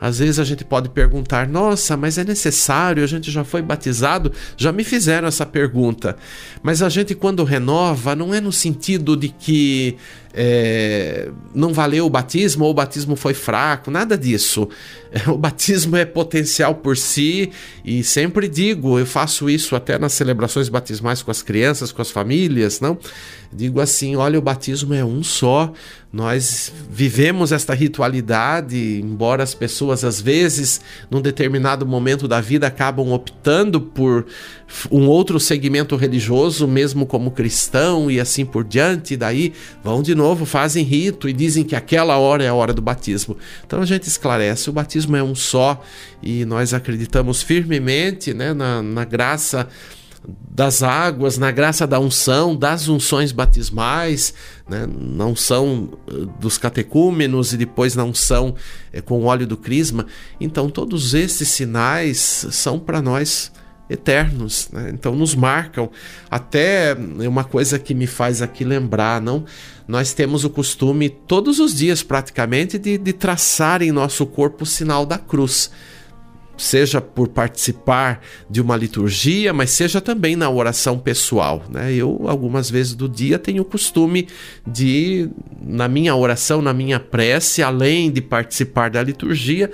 Às 0.00 0.18
vezes 0.18 0.38
a 0.38 0.44
gente 0.44 0.64
pode 0.64 0.88
perguntar: 0.88 1.48
nossa, 1.48 1.96
mas 1.96 2.18
é 2.18 2.24
necessário? 2.24 3.02
A 3.02 3.06
gente 3.06 3.30
já 3.30 3.44
foi 3.44 3.62
batizado? 3.62 4.32
Já 4.56 4.72
me 4.72 4.84
fizeram 4.84 5.28
essa 5.28 5.46
pergunta. 5.46 6.16
Mas 6.62 6.82
a 6.82 6.88
gente, 6.88 7.14
quando 7.14 7.44
renova, 7.44 8.14
não 8.14 8.34
é 8.34 8.40
no 8.40 8.52
sentido 8.52 9.16
de 9.16 9.28
que 9.28 9.96
é, 10.36 11.30
não 11.54 11.72
valeu 11.72 12.06
o 12.06 12.10
batismo 12.10 12.64
ou 12.64 12.72
o 12.72 12.74
batismo 12.74 13.14
foi 13.14 13.34
fraco, 13.34 13.90
nada 13.90 14.18
disso. 14.18 14.68
O 15.28 15.38
batismo 15.38 15.96
é 15.96 16.04
potencial 16.04 16.74
por 16.74 16.96
si 16.96 17.52
e 17.84 18.02
sempre 18.02 18.48
digo, 18.48 18.98
eu 18.98 19.06
faço 19.06 19.48
isso 19.48 19.76
até 19.76 19.96
nas 19.96 20.12
celebrações 20.12 20.68
batismais 20.68 21.22
com 21.22 21.30
as 21.30 21.40
crianças, 21.40 21.92
com 21.92 22.02
as 22.02 22.10
famílias, 22.10 22.80
não? 22.80 22.98
Digo 23.52 23.80
assim, 23.80 24.16
olha, 24.16 24.36
o 24.36 24.42
batismo 24.42 24.92
é 24.92 25.04
um 25.04 25.22
só. 25.22 25.72
Nós 26.12 26.72
vivemos 26.90 27.52
esta 27.52 27.74
ritualidade, 27.74 29.00
embora 29.00 29.44
as 29.44 29.54
pessoas 29.54 30.02
às 30.04 30.20
vezes, 30.20 30.80
num 31.08 31.20
determinado 31.20 31.86
momento 31.86 32.26
da 32.26 32.40
vida, 32.40 32.66
acabam 32.66 33.12
optando 33.12 33.80
por 33.80 34.26
um 34.90 35.06
outro 35.06 35.38
segmento 35.38 35.94
religioso, 35.94 36.66
mesmo 36.66 37.06
como 37.06 37.30
cristão 37.30 38.10
e 38.10 38.18
assim 38.18 38.44
por 38.44 38.64
diante, 38.64 39.16
daí 39.16 39.52
vão 39.82 40.02
de 40.02 40.14
novo, 40.14 40.23
fazem 40.46 40.84
rito 40.84 41.28
e 41.28 41.32
dizem 41.32 41.64
que 41.64 41.76
aquela 41.76 42.16
hora 42.16 42.44
é 42.44 42.48
a 42.48 42.54
hora 42.54 42.72
do 42.72 42.80
batismo. 42.80 43.36
Então 43.66 43.80
a 43.80 43.86
gente 43.86 44.04
esclarece, 44.04 44.70
o 44.70 44.72
batismo 44.72 45.16
é 45.16 45.22
um 45.22 45.34
só 45.34 45.82
e 46.22 46.44
nós 46.44 46.72
acreditamos 46.72 47.42
firmemente 47.42 48.32
né, 48.32 48.54
na, 48.54 48.82
na 48.82 49.04
graça 49.04 49.68
das 50.26 50.82
águas, 50.82 51.36
na 51.36 51.50
graça 51.50 51.86
da 51.86 51.98
unção, 51.98 52.56
das 52.56 52.88
unções 52.88 53.32
batismais, 53.32 54.32
né? 54.68 54.86
na 54.88 55.26
unção 55.26 55.90
eh, 56.08 56.26
dos 56.40 56.56
catecúmenos 56.56 57.52
e 57.52 57.56
depois 57.56 57.94
na 57.94 58.04
unção 58.04 58.54
é, 58.92 59.00
com 59.00 59.20
o 59.20 59.24
óleo 59.24 59.46
do 59.46 59.56
crisma. 59.56 60.06
Então, 60.40 60.70
todos 60.70 61.12
esses 61.12 61.48
sinais 61.48 62.46
são 62.50 62.78
para 62.78 63.02
nós 63.02 63.52
eternos, 63.90 64.70
né? 64.72 64.90
então 64.94 65.14
nos 65.14 65.34
marcam. 65.34 65.90
Até 66.30 66.96
é 67.20 67.28
uma 67.28 67.44
coisa 67.44 67.78
que 67.78 67.92
me 67.92 68.06
faz 68.06 68.40
aqui 68.40 68.64
lembrar, 68.64 69.20
não? 69.20 69.44
Nós 69.86 70.12
temos 70.12 70.44
o 70.44 70.50
costume 70.50 71.08
todos 71.08 71.58
os 71.58 71.74
dias 71.74 72.02
praticamente 72.02 72.78
de, 72.78 72.96
de 72.96 73.12
traçar 73.12 73.82
em 73.82 73.92
nosso 73.92 74.24
corpo 74.24 74.64
o 74.64 74.66
sinal 74.66 75.04
da 75.04 75.18
cruz 75.18 75.70
seja 76.56 77.00
por 77.00 77.28
participar 77.28 78.20
de 78.48 78.60
uma 78.60 78.76
liturgia, 78.76 79.52
mas 79.52 79.70
seja 79.70 80.00
também 80.00 80.36
na 80.36 80.48
oração 80.48 80.98
pessoal. 80.98 81.64
Né? 81.70 81.92
Eu, 81.92 82.24
algumas 82.26 82.70
vezes 82.70 82.94
do 82.94 83.08
dia, 83.08 83.38
tenho 83.38 83.62
o 83.62 83.64
costume 83.64 84.28
de, 84.66 85.28
na 85.60 85.88
minha 85.88 86.14
oração, 86.14 86.62
na 86.62 86.72
minha 86.72 87.00
prece, 87.00 87.62
além 87.62 88.10
de 88.10 88.20
participar 88.20 88.90
da 88.90 89.02
liturgia, 89.02 89.70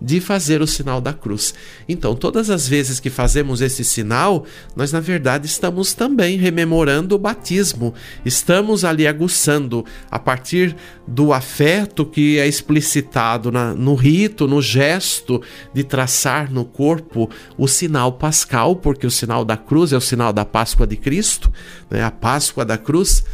de 0.00 0.20
fazer 0.20 0.62
o 0.62 0.66
sinal 0.66 1.00
da 1.00 1.12
cruz. 1.12 1.54
Então, 1.88 2.14
todas 2.14 2.48
as 2.48 2.66
vezes 2.66 2.98
que 2.98 3.10
fazemos 3.10 3.60
esse 3.60 3.84
sinal, 3.84 4.44
nós 4.74 4.92
na 4.92 5.00
verdade 5.00 5.46
estamos 5.46 5.92
também 5.92 6.38
rememorando 6.38 7.14
o 7.14 7.18
batismo, 7.18 7.92
estamos 8.24 8.84
ali 8.84 9.06
aguçando 9.06 9.84
a 10.10 10.18
partir 10.18 10.74
do 11.06 11.32
afeto 11.32 12.06
que 12.06 12.38
é 12.38 12.46
explicitado 12.46 13.50
na, 13.50 13.74
no 13.74 13.94
rito, 13.94 14.46
no 14.46 14.62
gesto 14.62 15.42
de 15.74 15.84
traçar 15.84 16.50
no 16.50 16.64
corpo 16.64 17.28
o 17.58 17.68
sinal 17.68 18.12
pascal, 18.12 18.76
porque 18.76 19.06
o 19.06 19.10
sinal 19.10 19.44
da 19.44 19.56
cruz 19.56 19.92
é 19.92 19.96
o 19.96 20.00
sinal 20.00 20.32
da 20.32 20.44
Páscoa 20.44 20.86
de 20.86 20.96
Cristo, 20.96 21.52
né? 21.90 22.02
a 22.02 22.10
Páscoa 22.10 22.64
da 22.64 22.78
cruz 22.78 23.24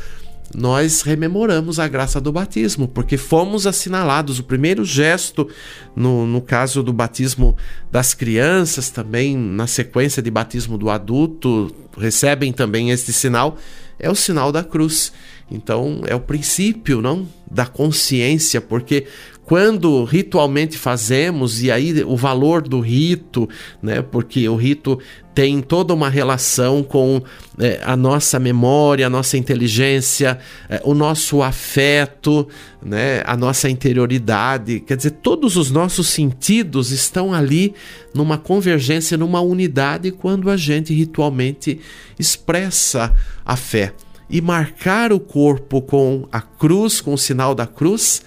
nós 0.56 1.02
rememoramos 1.02 1.78
a 1.78 1.86
graça 1.86 2.18
do 2.18 2.32
batismo, 2.32 2.88
porque 2.88 3.18
fomos 3.18 3.66
assinalados. 3.66 4.38
O 4.38 4.44
primeiro 4.44 4.86
gesto, 4.86 5.46
no, 5.94 6.26
no 6.26 6.40
caso 6.40 6.82
do 6.82 6.94
batismo 6.94 7.54
das 7.92 8.14
crianças, 8.14 8.88
também 8.88 9.36
na 9.36 9.66
sequência 9.66 10.22
de 10.22 10.30
batismo 10.30 10.78
do 10.78 10.88
adulto, 10.88 11.70
recebem 11.98 12.54
também 12.54 12.90
este 12.90 13.12
sinal, 13.12 13.58
é 13.98 14.08
o 14.08 14.14
sinal 14.14 14.50
da 14.50 14.64
cruz. 14.64 15.12
Então, 15.50 16.00
é 16.06 16.14
o 16.14 16.20
princípio, 16.20 17.02
não, 17.02 17.28
da 17.50 17.66
consciência, 17.66 18.58
porque 18.58 19.06
quando 19.46 20.02
ritualmente 20.02 20.76
fazemos, 20.76 21.62
e 21.62 21.70
aí 21.70 22.02
o 22.02 22.16
valor 22.16 22.66
do 22.66 22.80
rito, 22.80 23.48
né? 23.80 24.02
Porque 24.02 24.48
o 24.48 24.56
rito 24.56 24.98
tem 25.32 25.60
toda 25.60 25.94
uma 25.94 26.08
relação 26.08 26.82
com 26.82 27.22
é, 27.56 27.80
a 27.84 27.96
nossa 27.96 28.40
memória, 28.40 29.06
a 29.06 29.10
nossa 29.10 29.36
inteligência, 29.36 30.36
é, 30.68 30.80
o 30.82 30.94
nosso 30.94 31.44
afeto, 31.44 32.48
né? 32.84 33.22
A 33.24 33.36
nossa 33.36 33.70
interioridade. 33.70 34.80
Quer 34.80 34.96
dizer, 34.96 35.12
todos 35.12 35.56
os 35.56 35.70
nossos 35.70 36.08
sentidos 36.08 36.90
estão 36.90 37.32
ali 37.32 37.72
numa 38.12 38.36
convergência, 38.36 39.16
numa 39.16 39.40
unidade 39.40 40.10
quando 40.10 40.50
a 40.50 40.56
gente 40.56 40.92
ritualmente 40.92 41.78
expressa 42.18 43.14
a 43.44 43.54
fé. 43.54 43.92
E 44.28 44.40
marcar 44.40 45.12
o 45.12 45.20
corpo 45.20 45.80
com 45.80 46.26
a 46.32 46.40
cruz, 46.40 47.00
com 47.00 47.14
o 47.14 47.18
sinal 47.18 47.54
da 47.54 47.64
cruz, 47.64 48.22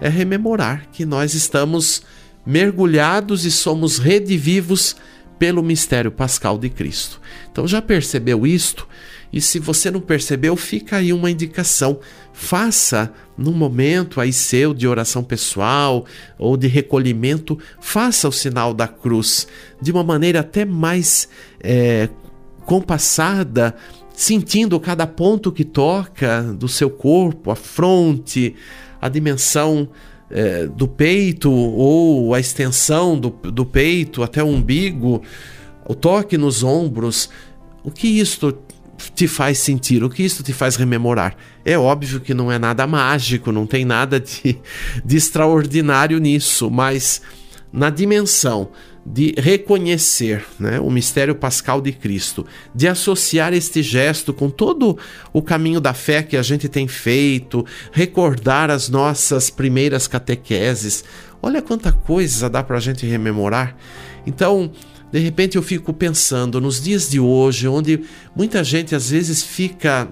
é 0.00 0.08
rememorar 0.08 0.88
que 0.92 1.04
nós 1.04 1.34
estamos 1.34 2.02
mergulhados 2.44 3.44
e 3.44 3.50
somos 3.50 3.98
redivivos 3.98 4.96
pelo 5.38 5.62
mistério 5.62 6.10
pascal 6.10 6.58
de 6.58 6.68
Cristo. 6.68 7.20
Então 7.50 7.66
já 7.66 7.80
percebeu 7.80 8.46
isto? 8.46 8.86
E 9.32 9.40
se 9.40 9.58
você 9.58 9.90
não 9.90 10.00
percebeu, 10.00 10.56
fica 10.56 10.96
aí 10.96 11.12
uma 11.12 11.30
indicação. 11.30 12.00
Faça 12.32 13.12
num 13.38 13.52
momento 13.52 14.20
aí 14.20 14.32
seu 14.32 14.74
de 14.74 14.86
oração 14.86 15.22
pessoal 15.22 16.04
ou 16.38 16.56
de 16.56 16.66
recolhimento, 16.66 17.58
faça 17.80 18.28
o 18.28 18.32
sinal 18.32 18.74
da 18.74 18.88
cruz 18.88 19.46
de 19.80 19.90
uma 19.90 20.02
maneira 20.02 20.40
até 20.40 20.64
mais 20.64 21.28
é, 21.60 22.08
compassada, 22.66 23.74
sentindo 24.12 24.78
cada 24.78 25.06
ponto 25.06 25.50
que 25.50 25.64
toca 25.64 26.42
do 26.42 26.68
seu 26.68 26.90
corpo, 26.90 27.50
a 27.50 27.56
fronte, 27.56 28.54
a 29.00 29.08
dimensão 29.08 29.88
é, 30.30 30.66
do 30.66 30.86
peito 30.86 31.50
ou 31.50 32.34
a 32.34 32.40
extensão 32.40 33.18
do, 33.18 33.30
do 33.30 33.66
peito 33.66 34.22
até 34.22 34.42
o 34.42 34.46
umbigo, 34.46 35.22
o 35.86 35.94
toque 35.94 36.38
nos 36.38 36.62
ombros, 36.62 37.28
o 37.82 37.90
que 37.90 38.06
isto 38.06 38.56
te 39.14 39.26
faz 39.26 39.58
sentir, 39.58 40.04
o 40.04 40.10
que 40.10 40.22
isto 40.22 40.42
te 40.42 40.52
faz 40.52 40.76
rememorar? 40.76 41.36
É 41.64 41.78
óbvio 41.78 42.20
que 42.20 42.34
não 42.34 42.52
é 42.52 42.58
nada 42.58 42.86
mágico, 42.86 43.50
não 43.50 43.66
tem 43.66 43.84
nada 43.84 44.20
de, 44.20 44.58
de 45.04 45.16
extraordinário 45.16 46.18
nisso, 46.18 46.70
mas 46.70 47.22
na 47.72 47.88
dimensão 47.88 48.68
de 49.04 49.34
reconhecer 49.38 50.44
né, 50.58 50.78
o 50.78 50.90
mistério 50.90 51.34
pascal 51.34 51.80
de 51.80 51.92
Cristo, 51.92 52.46
de 52.74 52.86
associar 52.86 53.52
este 53.52 53.82
gesto 53.82 54.32
com 54.32 54.50
todo 54.50 54.98
o 55.32 55.40
caminho 55.40 55.80
da 55.80 55.94
fé 55.94 56.22
que 56.22 56.36
a 56.36 56.42
gente 56.42 56.68
tem 56.68 56.86
feito, 56.86 57.64
recordar 57.92 58.70
as 58.70 58.88
nossas 58.88 59.50
primeiras 59.50 60.06
catequeses. 60.06 61.04
Olha 61.42 61.62
quanta 61.62 61.90
coisa 61.90 62.50
dá 62.50 62.62
para 62.62 62.76
a 62.76 62.80
gente 62.80 63.06
rememorar. 63.06 63.76
Então, 64.26 64.70
de 65.10 65.18
repente 65.18 65.56
eu 65.56 65.62
fico 65.62 65.92
pensando 65.92 66.60
nos 66.60 66.80
dias 66.80 67.08
de 67.08 67.18
hoje, 67.18 67.66
onde 67.66 68.02
muita 68.36 68.62
gente 68.62 68.94
às 68.94 69.10
vezes 69.10 69.42
fica 69.42 70.08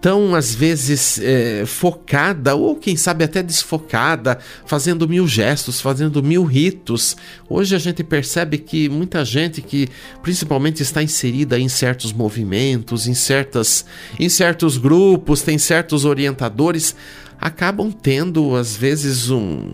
tão 0.00 0.34
às 0.34 0.54
vezes 0.54 1.20
é, 1.22 1.64
focada 1.66 2.54
ou 2.54 2.74
quem 2.76 2.96
sabe 2.96 3.24
até 3.24 3.42
desfocada, 3.42 4.38
fazendo 4.64 5.08
mil 5.08 5.28
gestos, 5.28 5.80
fazendo 5.80 6.22
mil 6.22 6.44
ritos. 6.44 7.16
Hoje 7.48 7.76
a 7.76 7.78
gente 7.78 8.02
percebe 8.02 8.58
que 8.58 8.88
muita 8.88 9.24
gente 9.24 9.60
que 9.60 9.88
principalmente 10.22 10.82
está 10.82 11.02
inserida 11.02 11.58
em 11.58 11.68
certos 11.68 12.12
movimentos, 12.12 13.06
em 13.06 13.14
certas, 13.14 13.84
em 14.18 14.28
certos 14.28 14.78
grupos, 14.78 15.42
tem 15.42 15.58
certos 15.58 16.04
orientadores, 16.04 16.96
acabam 17.38 17.92
tendo 17.92 18.56
às 18.56 18.74
vezes 18.74 19.30
um 19.30 19.72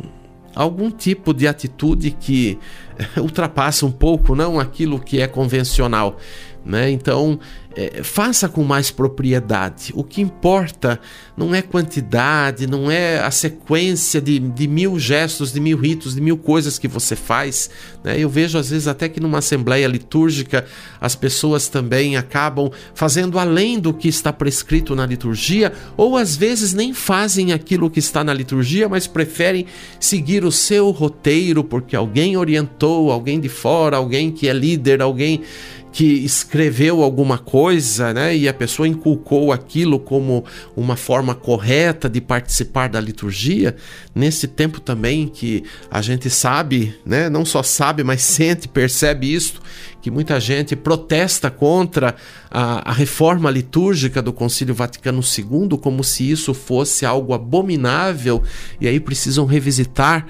algum 0.55 0.91
tipo 0.91 1.35
de 1.35 1.47
atitude 1.47 2.13
que 2.13 2.59
ultrapassa 3.21 3.85
um 3.85 3.93
pouco 3.93 4.35
não 4.35 4.59
aquilo 4.59 4.99
que 4.99 5.21
é 5.21 5.27
convencional. 5.27 6.17
Né? 6.65 6.91
Então, 6.91 7.39
é, 7.77 8.03
faça 8.03 8.49
com 8.49 8.65
mais 8.65 8.91
propriedade. 8.91 9.93
O 9.95 10.03
que 10.03 10.23
importa 10.23 10.99
não 11.37 11.55
é 11.55 11.61
quantidade, 11.61 12.67
não 12.67 12.91
é 12.91 13.21
a 13.21 13.31
sequência 13.31 14.19
de, 14.19 14.39
de 14.39 14.67
mil 14.67 14.99
gestos, 14.99 15.53
de 15.53 15.61
mil 15.61 15.77
ritos, 15.77 16.15
de 16.15 16.21
mil 16.23 16.39
coisas 16.39 16.79
que 16.79 16.89
você 16.89 17.15
faz. 17.15 17.69
Né? 18.03 18.19
Eu 18.19 18.31
vejo 18.31 18.57
às 18.57 18.71
vezes 18.71 18.89
até 18.89 19.11
que 19.11 19.21
numa 19.21 19.39
assembleia 19.39 19.87
litúrgica 19.87 20.65
as 20.99 21.15
pessoas 21.15 21.69
também 21.69 22.17
acabam 22.17 22.71
fazendo 22.95 23.39
além 23.39 23.79
do 23.79 23.93
que 23.93 24.09
está 24.09 24.33
prescrito 24.33 24.97
na 24.97 25.05
liturgia, 25.05 25.71
ou 25.99 26.17
às 26.17 26.35
vezes 26.35 26.73
nem 26.73 26.95
fazem 26.95 27.53
aquilo 27.53 27.91
que 27.91 27.99
está 27.99 28.25
na 28.25 28.33
liturgia, 28.33 28.89
mas 28.89 29.07
preferem 29.07 29.67
seguir 30.01 30.47
o 30.47 30.51
seu 30.51 30.91
roteiro 30.91 31.63
porque 31.63 31.95
alguém 31.95 32.39
orientou, 32.39 33.13
alguém 33.13 33.39
de 33.39 33.51
fora, 33.51 33.99
alguém 33.99 34.33
que 34.33 34.49
é 34.49 34.55
líder, 34.55 35.03
alguém 35.03 35.43
que 35.97 36.05
escreveu 36.05 37.03
alguma 37.03 37.39
coisa, 37.39 38.13
né, 38.13 38.37
e 38.37 38.47
a 38.47 38.53
pessoa 38.53 38.87
inculcou 38.87 39.51
aquilo 39.51 39.99
como 39.99 40.45
uma 40.77 40.95
forma 40.95 41.35
correta 41.35 42.07
de 42.07 42.21
participar 42.21 42.91
da 42.91 43.01
liturgia, 43.01 43.75
nesse 44.15 44.47
tempo 44.47 44.79
também 44.79 45.27
que 45.27 45.65
a 45.91 46.03
gente 46.03 46.29
sabe, 46.29 46.95
né, 47.03 47.31
não 47.31 47.47
só 47.47 47.63
sabe, 47.63 48.05
mas 48.05 48.21
sente, 48.21 48.69
percebe 48.69 49.33
isso, 49.33 49.55
que 50.03 50.11
muita 50.11 50.39
gente 50.39 50.77
protesta 50.77 51.51
contra 51.51 52.15
a, 52.51 52.91
a 52.91 52.93
reforma 52.93 53.51
litúrgica 53.51 54.21
do 54.21 54.35
Concílio 54.35 54.75
Vaticano 54.75 55.23
II, 55.23 55.79
como 55.81 56.05
se 56.05 56.31
isso 56.31 56.53
fosse 56.53 57.07
algo 57.07 57.33
abominável, 57.33 58.43
e 58.79 58.87
aí 58.87 59.01
precisam 59.01 59.47
revisitar 59.47 60.27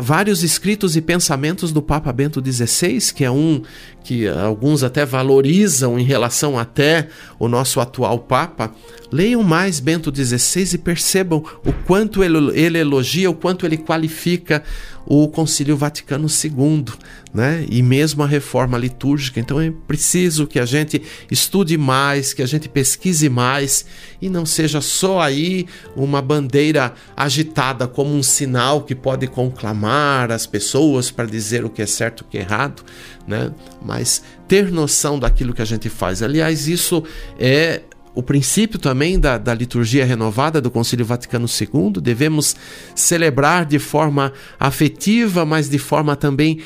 vários 0.00 0.42
escritos 0.42 0.96
e 0.96 1.00
pensamentos 1.00 1.72
do 1.72 1.82
Papa 1.82 2.12
Bento 2.12 2.42
XVI, 2.44 3.12
que 3.12 3.24
é 3.24 3.30
um 3.30 3.62
que 4.04 4.26
alguns 4.26 4.82
até 4.82 5.04
valorizam 5.04 5.98
em 5.98 6.04
relação 6.04 6.58
até 6.58 7.08
o 7.38 7.46
nosso 7.46 7.78
atual 7.80 8.20
Papa, 8.20 8.72
leiam 9.12 9.42
mais 9.42 9.80
Bento 9.80 10.14
XVI 10.14 10.74
e 10.74 10.78
percebam 10.78 11.44
o 11.64 11.72
quanto 11.72 12.24
ele, 12.24 12.38
ele 12.58 12.78
elogia, 12.78 13.28
o 13.28 13.34
quanto 13.34 13.66
ele 13.66 13.76
qualifica 13.76 14.62
o 15.10 15.26
Concílio 15.26 15.74
Vaticano 15.74 16.26
II, 16.28 16.84
né? 17.32 17.64
E 17.70 17.82
mesmo 17.82 18.22
a 18.22 18.26
reforma 18.26 18.76
litúrgica. 18.76 19.40
Então 19.40 19.58
é 19.58 19.72
preciso 19.86 20.46
que 20.46 20.58
a 20.58 20.66
gente 20.66 21.00
estude 21.30 21.78
mais, 21.78 22.34
que 22.34 22.42
a 22.42 22.46
gente 22.46 22.68
pesquise 22.68 23.30
mais 23.30 23.86
e 24.20 24.28
não 24.28 24.44
seja 24.44 24.82
só 24.82 25.22
aí 25.22 25.66
uma 25.96 26.20
bandeira 26.20 26.92
agitada 27.16 27.88
como 27.88 28.14
um 28.14 28.22
sinal 28.22 28.82
que 28.82 28.94
pode 28.94 29.26
conclamar 29.28 30.30
as 30.30 30.46
pessoas 30.46 31.10
para 31.10 31.24
dizer 31.24 31.64
o 31.64 31.70
que 31.70 31.80
é 31.80 31.86
certo 31.86 32.20
e 32.20 32.22
o 32.24 32.26
que 32.26 32.36
é 32.36 32.42
errado, 32.42 32.82
né? 33.26 33.50
Mas 33.80 34.22
ter 34.46 34.70
noção 34.70 35.18
daquilo 35.18 35.54
que 35.54 35.62
a 35.62 35.64
gente 35.64 35.88
faz. 35.88 36.22
Aliás, 36.22 36.68
isso 36.68 37.02
é 37.38 37.80
o 38.18 38.22
princípio 38.22 38.80
também 38.80 39.16
da, 39.16 39.38
da 39.38 39.54
liturgia 39.54 40.04
renovada 40.04 40.60
do 40.60 40.72
Concílio 40.72 41.06
Vaticano 41.06 41.46
II. 41.46 42.00
Devemos 42.02 42.56
celebrar 42.92 43.64
de 43.64 43.78
forma 43.78 44.32
afetiva, 44.58 45.46
mas 45.46 45.70
de 45.70 45.78
forma 45.78 46.16
também 46.16 46.58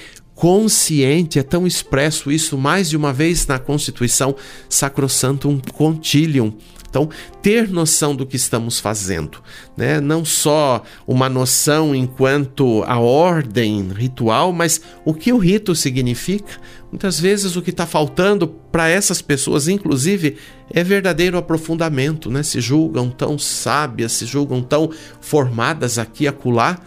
consciente, 0.42 1.38
é 1.38 1.42
tão 1.44 1.68
expresso 1.68 2.32
isso 2.32 2.58
mais 2.58 2.90
de 2.90 2.96
uma 2.96 3.12
vez 3.12 3.46
na 3.46 3.60
Constituição 3.60 4.34
Sacrosantum 4.68 5.60
Concilium, 5.72 6.52
então, 6.90 7.08
ter 7.40 7.70
noção 7.70 8.14
do 8.14 8.26
que 8.26 8.34
estamos 8.34 8.80
fazendo, 8.80 9.38
né? 9.76 10.00
não 10.00 10.24
só 10.24 10.82
uma 11.06 11.28
noção 11.28 11.94
enquanto 11.94 12.82
a 12.88 12.98
ordem 12.98 13.88
ritual, 13.92 14.52
mas 14.52 14.80
o 15.02 15.14
que 15.14 15.32
o 15.32 15.38
rito 15.38 15.74
significa. 15.74 16.60
Muitas 16.90 17.18
vezes 17.18 17.56
o 17.56 17.62
que 17.62 17.70
está 17.70 17.86
faltando 17.86 18.46
para 18.46 18.88
essas 18.88 19.22
pessoas, 19.22 19.68
inclusive, 19.68 20.36
é 20.70 20.84
verdadeiro 20.84 21.38
aprofundamento, 21.38 22.30
né? 22.30 22.42
se 22.42 22.60
julgam 22.60 23.08
tão 23.08 23.38
sábias, 23.38 24.12
se 24.12 24.26
julgam 24.26 24.60
tão 24.60 24.90
formadas 25.20 25.98
aqui 25.98 26.24
e 26.24 26.28
acolá, 26.28 26.78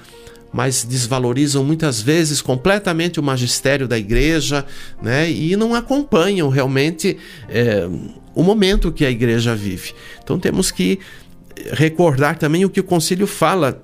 mas 0.56 0.86
desvalorizam 0.86 1.66
muitas 1.66 2.02
vezes 2.02 2.42
completamente 2.42 3.20
o 3.20 3.24
magistério 3.24 3.90
da 3.90 3.98
igreja, 3.98 4.66
né? 5.02 5.30
E 5.30 5.54
não 5.58 5.76
acompanham 5.76 6.48
realmente 6.48 7.18
é, 7.50 7.86
o 8.34 8.42
momento 8.42 8.90
que 8.90 9.04
a 9.06 9.12
igreja 9.12 9.54
vive. 9.54 9.94
Então 10.24 10.40
temos 10.40 10.72
que 10.72 10.98
recordar 11.74 12.38
também 12.38 12.64
o 12.64 12.70
que 12.70 12.80
o 12.80 12.86
concílio 12.86 13.28
fala, 13.28 13.84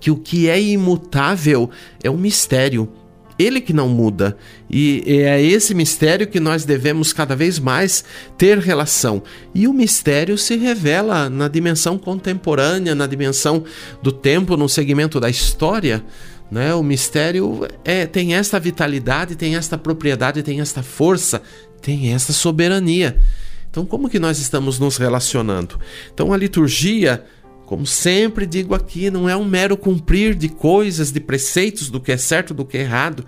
que 0.00 0.10
o 0.10 0.16
que 0.16 0.48
é 0.48 0.58
imutável 0.58 1.68
é 2.02 2.08
o 2.08 2.16
mistério. 2.16 2.90
Ele 3.38 3.60
que 3.60 3.72
não 3.72 3.88
muda. 3.88 4.36
E 4.70 5.02
é 5.06 5.42
esse 5.42 5.74
mistério 5.74 6.26
que 6.26 6.38
nós 6.38 6.64
devemos 6.64 7.12
cada 7.12 7.34
vez 7.34 7.58
mais 7.58 8.04
ter 8.38 8.58
relação. 8.58 9.22
E 9.54 9.66
o 9.66 9.72
mistério 9.72 10.38
se 10.38 10.56
revela 10.56 11.28
na 11.28 11.48
dimensão 11.48 11.98
contemporânea, 11.98 12.94
na 12.94 13.06
dimensão 13.06 13.64
do 14.02 14.12
tempo, 14.12 14.56
no 14.56 14.68
segmento 14.68 15.18
da 15.18 15.28
história. 15.28 16.04
Né? 16.50 16.74
O 16.74 16.82
mistério 16.82 17.66
é, 17.84 18.06
tem 18.06 18.34
esta 18.34 18.60
vitalidade, 18.60 19.34
tem 19.34 19.56
esta 19.56 19.76
propriedade, 19.76 20.42
tem 20.42 20.60
esta 20.60 20.82
força, 20.82 21.42
tem 21.82 22.14
esta 22.14 22.32
soberania. 22.32 23.20
Então, 23.68 23.84
como 23.84 24.08
que 24.08 24.20
nós 24.20 24.38
estamos 24.38 24.78
nos 24.78 24.96
relacionando? 24.96 25.80
Então, 26.12 26.32
a 26.32 26.36
liturgia 26.36 27.24
como 27.66 27.86
sempre 27.86 28.46
digo 28.46 28.74
aqui, 28.74 29.10
não 29.10 29.28
é 29.28 29.36
um 29.36 29.44
mero 29.44 29.76
cumprir 29.76 30.34
de 30.34 30.48
coisas, 30.48 31.10
de 31.10 31.20
preceitos 31.20 31.90
do 31.90 32.00
que 32.00 32.12
é 32.12 32.16
certo, 32.16 32.52
do 32.52 32.64
que 32.64 32.76
é 32.76 32.82
errado, 32.82 33.24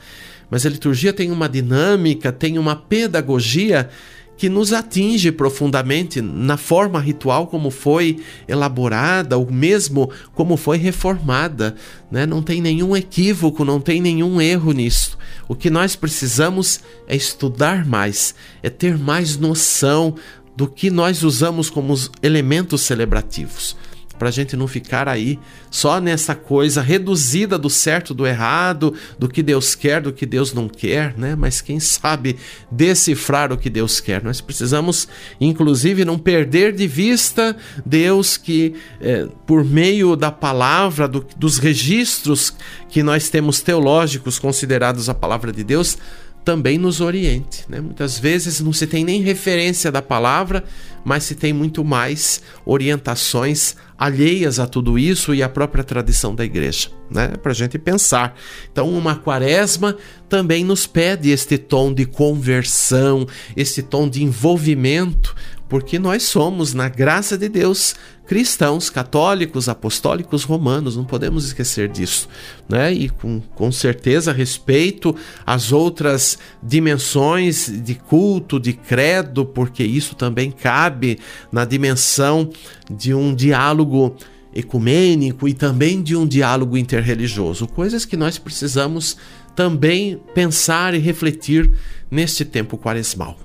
mas 0.50 0.64
a 0.64 0.68
liturgia 0.68 1.12
tem 1.12 1.30
uma 1.30 1.48
dinâmica, 1.48 2.30
tem 2.30 2.58
uma 2.58 2.76
pedagogia 2.76 3.88
que 4.36 4.48
nos 4.50 4.72
atinge 4.72 5.32
profundamente 5.32 6.20
na 6.20 6.58
forma 6.58 7.00
ritual 7.00 7.46
como 7.46 7.70
foi 7.70 8.18
elaborada, 8.46 9.38
ou 9.38 9.50
mesmo 9.50 10.10
como 10.34 10.58
foi 10.58 10.76
reformada. 10.76 11.74
Né? 12.10 12.26
Não 12.26 12.42
tem 12.42 12.60
nenhum 12.60 12.94
equívoco, 12.94 13.64
não 13.64 13.80
tem 13.80 14.00
nenhum 14.00 14.40
erro 14.40 14.72
nisso. 14.72 15.16
O 15.48 15.54
que 15.54 15.70
nós 15.70 15.96
precisamos 15.96 16.80
é 17.08 17.16
estudar 17.16 17.86
mais, 17.86 18.34
é 18.62 18.68
ter 18.68 18.98
mais 18.98 19.38
noção 19.38 20.14
do 20.54 20.68
que 20.68 20.90
nós 20.90 21.22
usamos 21.22 21.70
como 21.70 21.94
elementos 22.22 22.82
celebrativos 22.82 23.74
para 24.18 24.28
a 24.28 24.32
gente 24.32 24.56
não 24.56 24.66
ficar 24.66 25.08
aí 25.08 25.38
só 25.70 26.00
nessa 26.00 26.34
coisa 26.34 26.80
reduzida 26.80 27.58
do 27.58 27.68
certo, 27.68 28.14
do 28.14 28.26
errado, 28.26 28.94
do 29.18 29.28
que 29.28 29.42
Deus 29.42 29.74
quer, 29.74 30.00
do 30.00 30.12
que 30.12 30.26
Deus 30.26 30.52
não 30.52 30.68
quer, 30.68 31.16
né? 31.16 31.34
Mas 31.36 31.60
quem 31.60 31.78
sabe 31.78 32.36
decifrar 32.70 33.52
o 33.52 33.58
que 33.58 33.68
Deus 33.68 34.00
quer? 34.00 34.22
Nós 34.22 34.40
precisamos, 34.40 35.08
inclusive, 35.40 36.04
não 36.04 36.18
perder 36.18 36.72
de 36.72 36.86
vista 36.86 37.56
Deus 37.84 38.36
que, 38.36 38.74
é, 39.00 39.26
por 39.46 39.64
meio 39.64 40.16
da 40.16 40.30
palavra, 40.30 41.06
do, 41.06 41.26
dos 41.36 41.58
registros 41.58 42.54
que 42.88 43.02
nós 43.02 43.28
temos 43.28 43.60
teológicos 43.60 44.38
considerados 44.38 45.08
a 45.08 45.14
palavra 45.14 45.52
de 45.52 45.62
Deus, 45.62 45.98
também 46.46 46.78
nos 46.78 47.00
oriente. 47.00 47.64
Né? 47.68 47.80
Muitas 47.80 48.20
vezes 48.20 48.60
não 48.60 48.72
se 48.72 48.86
tem 48.86 49.04
nem 49.04 49.20
referência 49.20 49.90
da 49.90 50.00
palavra, 50.00 50.62
mas 51.04 51.24
se 51.24 51.34
tem 51.34 51.52
muito 51.52 51.84
mais 51.84 52.40
orientações 52.64 53.74
alheias 53.98 54.60
a 54.60 54.66
tudo 54.66 54.96
isso 54.96 55.34
e 55.34 55.42
a 55.42 55.48
própria 55.48 55.82
tradição 55.82 56.36
da 56.36 56.44
igreja, 56.44 56.90
né? 57.10 57.28
Para 57.42 57.50
a 57.50 57.54
gente 57.54 57.78
pensar. 57.78 58.38
Então, 58.70 58.90
uma 58.90 59.16
quaresma 59.16 59.96
também 60.28 60.64
nos 60.64 60.86
pede 60.86 61.30
este 61.30 61.58
tom 61.58 61.92
de 61.92 62.04
conversão, 62.04 63.26
esse 63.56 63.82
tom 63.82 64.08
de 64.08 64.22
envolvimento 64.22 65.34
porque 65.68 65.98
nós 65.98 66.22
somos, 66.22 66.72
na 66.72 66.88
graça 66.88 67.36
de 67.36 67.48
Deus, 67.48 67.96
cristãos, 68.26 68.88
católicos, 68.88 69.68
apostólicos, 69.68 70.44
romanos, 70.44 70.96
não 70.96 71.04
podemos 71.04 71.44
esquecer 71.44 71.88
disso, 71.88 72.28
né? 72.68 72.92
E 72.92 73.08
com, 73.08 73.40
com 73.40 73.72
certeza 73.72 74.32
respeito 74.32 75.14
às 75.44 75.72
outras 75.72 76.38
dimensões 76.62 77.70
de 77.84 77.94
culto, 77.94 78.60
de 78.60 78.72
credo, 78.72 79.44
porque 79.44 79.82
isso 79.82 80.14
também 80.14 80.50
cabe 80.50 81.18
na 81.50 81.64
dimensão 81.64 82.50
de 82.90 83.12
um 83.12 83.34
diálogo 83.34 84.16
ecumênico 84.54 85.46
e 85.46 85.52
também 85.52 86.02
de 86.02 86.16
um 86.16 86.26
diálogo 86.26 86.78
interreligioso, 86.78 87.66
coisas 87.66 88.04
que 88.04 88.16
nós 88.16 88.38
precisamos 88.38 89.16
também 89.54 90.20
pensar 90.34 90.94
e 90.94 90.98
refletir 90.98 91.70
neste 92.10 92.44
tempo 92.44 92.78
quaresmal, 92.78 93.38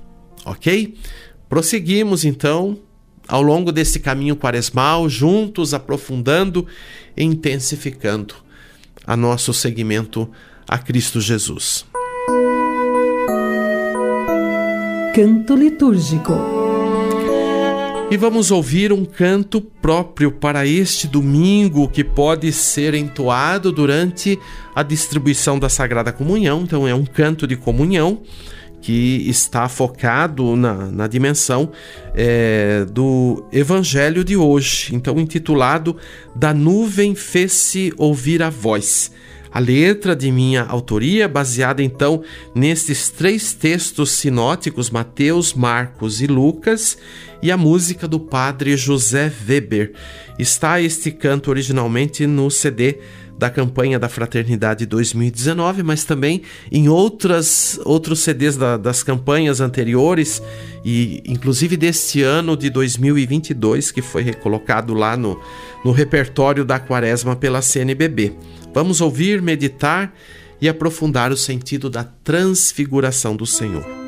ok? 0.46 0.96
Prosseguimos 1.52 2.24
então 2.24 2.80
ao 3.28 3.42
longo 3.42 3.74
desse 3.74 4.00
caminho 4.00 4.38
quaresmal, 4.38 5.10
juntos 5.10 5.74
aprofundando 5.74 6.66
e 7.16 7.26
intensificando 7.26 8.36
a 9.06 9.18
nosso 9.18 9.54
seguimento 9.54 10.30
a 10.66 10.78
Cristo 10.78 11.20
Jesus. 11.20 11.86
Canto 15.14 15.54
litúrgico. 15.54 16.32
E 18.10 18.16
vamos 18.16 18.50
ouvir 18.50 18.94
um 18.94 19.04
canto 19.04 19.60
próprio 19.60 20.32
para 20.32 20.66
este 20.66 21.06
domingo 21.06 21.90
que 21.90 22.04
pode 22.04 22.50
ser 22.54 22.94
entoado 22.94 23.74
durante 23.74 24.40
a 24.74 24.84
distribuição 24.84 25.60
da 25.60 25.68
Sagrada 25.68 26.14
Comunhão. 26.14 26.62
Então, 26.62 26.88
é 26.88 26.96
um 26.96 27.06
canto 27.06 27.46
de 27.46 27.58
comunhão 27.58 28.22
que 28.82 29.30
está 29.30 29.70
focado 29.70 30.56
na, 30.56 30.74
na 30.88 31.08
dimensão 31.08 31.72
é, 32.16 32.86
do 32.90 33.46
Evangelho 33.52 34.24
de 34.24 34.36
hoje, 34.36 34.96
então 34.96 35.20
intitulado 35.20 35.96
Da 36.36 36.54
Nuvem 36.54 37.14
Fez-se 37.14 37.94
Ouvir 37.98 38.42
a 38.42 38.50
Voz. 38.50 39.12
A 39.54 39.60
letra 39.60 40.16
de 40.16 40.32
minha 40.32 40.64
autoria, 40.64 41.28
baseada 41.28 41.84
então 41.84 42.24
nestes 42.56 43.10
três 43.10 43.54
textos 43.54 44.12
sinóticos, 44.12 44.90
Mateus, 44.90 45.54
Marcos 45.54 46.22
e 46.22 46.28
Lucas, 46.28 46.98
e 47.42 47.52
a 47.52 47.58
música 47.58 48.08
do 48.08 48.18
padre 48.18 48.78
José 48.78 49.32
Weber. 49.48 49.92
Está 50.40 50.80
este 50.80 51.12
canto 51.12 51.50
originalmente 51.50 52.26
no 52.26 52.50
CD 52.50 53.00
da 53.42 53.50
campanha 53.50 53.98
da 53.98 54.08
Fraternidade 54.08 54.86
2019, 54.86 55.82
mas 55.82 56.04
também 56.04 56.44
em 56.72 56.88
outras, 56.88 57.80
outros 57.84 58.20
CDs 58.20 58.56
da, 58.56 58.78
das 58.78 59.02
campanhas 59.02 59.60
anteriores 59.60 60.44
e 60.86 61.24
inclusive 61.26 61.76
deste 61.76 62.22
ano 62.22 62.56
de 62.56 62.70
2022, 62.70 63.92
que 63.92 64.00
foi 64.00 64.22
recolocado 64.22 64.94
lá 64.94 65.18
no, 65.18 65.42
no 65.84 65.92
repertório 65.92 66.64
da 66.64 66.80
Quaresma 66.80 67.36
pela 67.36 67.64
CNBB. 67.64 68.34
Vamos 68.76 69.02
ouvir, 69.02 69.42
meditar 69.42 70.14
e 70.62 70.70
aprofundar 70.70 71.32
o 71.32 71.38
sentido 71.38 71.90
da 71.90 72.04
transfiguração 72.04 73.36
do 73.36 73.48
Senhor. 73.48 74.01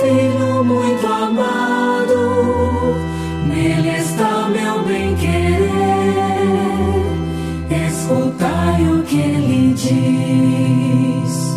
Filho 0.00 0.64
muito 0.64 1.06
amado, 1.06 2.96
nele 3.46 3.98
está 3.98 4.48
meu 4.48 4.82
bem-querer. 4.84 5.68
Escutai 7.86 8.88
o 8.88 9.02
que 9.02 9.18
ele 9.18 9.74
diz. 9.74 11.54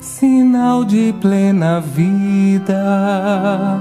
Sinal 0.00 0.84
de 0.84 1.12
plena 1.20 1.80
vida 1.80 3.80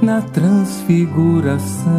na 0.00 0.22
transfiguração. 0.22 1.92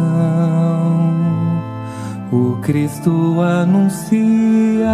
O 2.32 2.56
Cristo 2.60 3.40
anuncia 3.40 4.90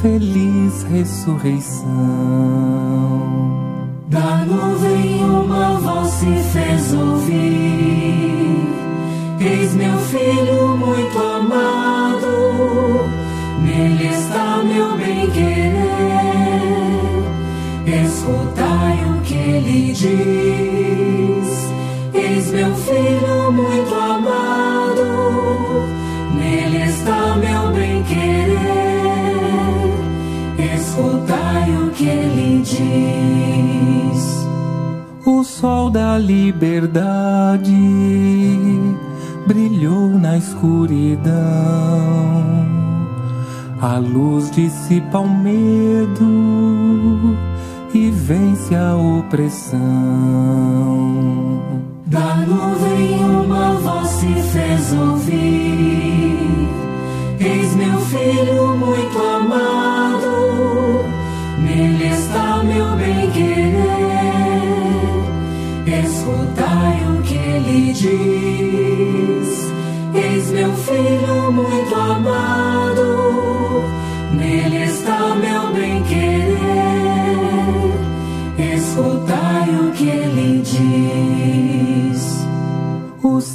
feliz 0.00 0.82
ressurreição. 0.84 3.67
Da 4.08 4.44
nuvem 4.44 5.24
uma 5.24 5.78
voz 5.80 6.08
se 6.10 6.26
fez 6.52 6.92
ouvir. 6.92 8.68
Eis 9.40 9.74
meu 9.74 9.98
filho 9.98 10.76
muito 10.76 11.18
amado, 11.18 12.26
nele 13.62 14.08
está 14.08 14.62
meu 14.64 14.96
bem-querer. 14.96 15.74
Escutai 18.04 18.98
o 19.04 19.20
que 19.22 19.34
ele 19.34 19.92
diz 19.92 20.48
meu 22.58 22.74
filho 22.74 23.52
muito 23.52 23.94
amado, 23.94 25.04
nele 26.34 26.82
está 26.88 27.36
meu 27.36 27.72
bem-querer. 27.72 28.58
Escutai 30.74 31.70
o 31.70 31.90
que 31.90 32.04
ele 32.04 32.62
diz. 32.64 33.27
Sol 35.60 35.90
da 35.90 36.16
liberdade 36.16 37.74
brilhou 39.44 40.08
na 40.08 40.38
escuridão. 40.38 41.34
A 43.80 43.98
luz 43.98 44.52
dissipa 44.52 45.18
o 45.18 45.28
medo 45.28 47.36
e 47.92 48.08
vence 48.08 48.72
a 48.76 48.94
opressão. 48.94 49.80
Da 52.06 52.36
nuvem 52.36 53.24
uma 53.24 53.72
voz 53.80 54.08
se 54.10 54.32
fez 54.52 54.92
ouvir. 54.92 55.47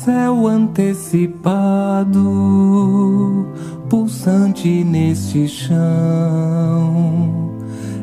Céu 0.03 0.47
antecipado, 0.47 2.19
pulsante 3.89 4.83
neste 4.83 5.47
chão, 5.47 5.77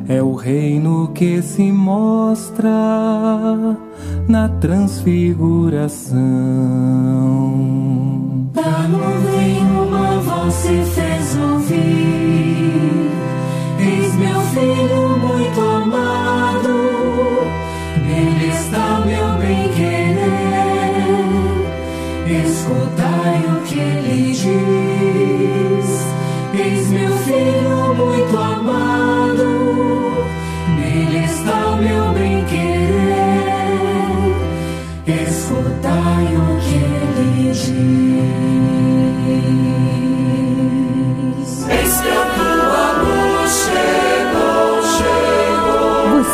é 0.08 0.22
o 0.22 0.34
reino 0.34 1.10
que 1.14 1.42
se 1.42 1.70
mostra 1.70 2.70
na 4.26 4.48
transfiguração. 4.48 6.20
Da 8.54 8.88
nuvem 8.88 9.58
uma 9.58 10.20
voz 10.20 10.54
se 10.54 10.82
fez 10.84 11.36
ouvir. 11.36 13.09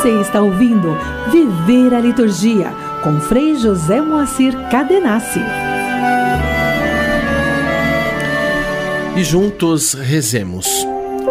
Você 0.07 0.21
está 0.21 0.41
ouvindo 0.41 0.97
Viver 1.33 1.93
a 1.93 1.99
Liturgia 1.99 2.73
com 3.03 3.21
Frei 3.21 3.57
José 3.57 4.01
Moacir 4.01 4.55
Cadenassi. 4.71 5.41
E 9.17 9.25
juntos 9.25 9.95
rezemos. 9.95 10.69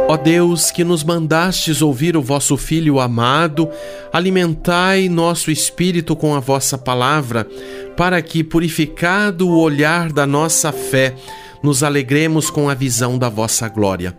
Ó 0.09 0.17
Deus, 0.17 0.71
que 0.71 0.83
nos 0.83 1.05
mandastes 1.05 1.81
ouvir 1.81 2.17
o 2.17 2.21
vosso 2.21 2.57
Filho 2.57 2.99
amado, 2.99 3.69
alimentai 4.11 5.07
nosso 5.07 5.49
espírito 5.49 6.13
com 6.13 6.35
a 6.35 6.41
vossa 6.41 6.77
palavra, 6.77 7.47
para 7.95 8.21
que, 8.21 8.43
purificado 8.43 9.47
o 9.47 9.57
olhar 9.57 10.11
da 10.11 10.27
nossa 10.27 10.73
fé, 10.73 11.15
nos 11.63 11.81
alegremos 11.81 12.49
com 12.49 12.69
a 12.69 12.73
visão 12.73 13.17
da 13.17 13.29
vossa 13.29 13.69
glória. 13.69 14.17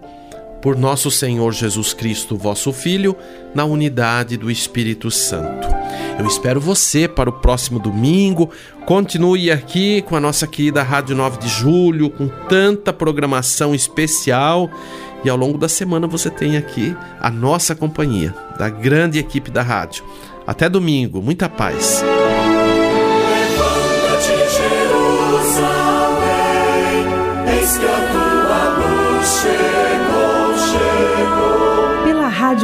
Por 0.67 0.77
nosso 0.77 1.13
Senhor 1.13 1.53
Jesus 1.53 1.95
Cristo, 1.95 2.37
vosso 2.37 2.73
Filho, 2.73 3.15
na 3.55 3.65
unidade 3.65 4.37
do 4.37 4.51
Espírito 4.51 5.13
Santo. 5.13 5.69
Eu 6.19 6.27
espero 6.27 6.61
você 6.61 7.07
para 7.07 7.31
o 7.31 7.35
próximo 7.35 7.79
domingo. 7.79 8.51
Continue 8.85 9.49
aqui 9.53 10.03
com 10.03 10.17
a 10.17 10.21
nossa 10.21 10.45
querida 10.45 10.83
Rádio 10.83 11.15
9 11.15 11.39
de 11.39 11.47
Julho, 11.47 12.11
com 12.11 12.27
tanta 12.49 12.93
programação 12.93 13.77
especial. 13.77 14.69
E 15.25 15.31
ao 15.31 15.37
longo 15.37 15.57
da 15.57 15.69
semana 15.69 16.09
você 16.09 16.31
tem 16.31 16.57
aqui 16.57 16.97
a 17.21 17.31
nossa 17.31 17.73
companhia, 17.77 18.35
da 18.59 18.69
grande 18.69 19.21
equipe 19.21 19.53
da 19.53 19.63
rádio. 19.63 20.05
Até 20.45 20.69
domingo, 20.69 21.23
muita 21.23 21.49
paz. 21.49 22.03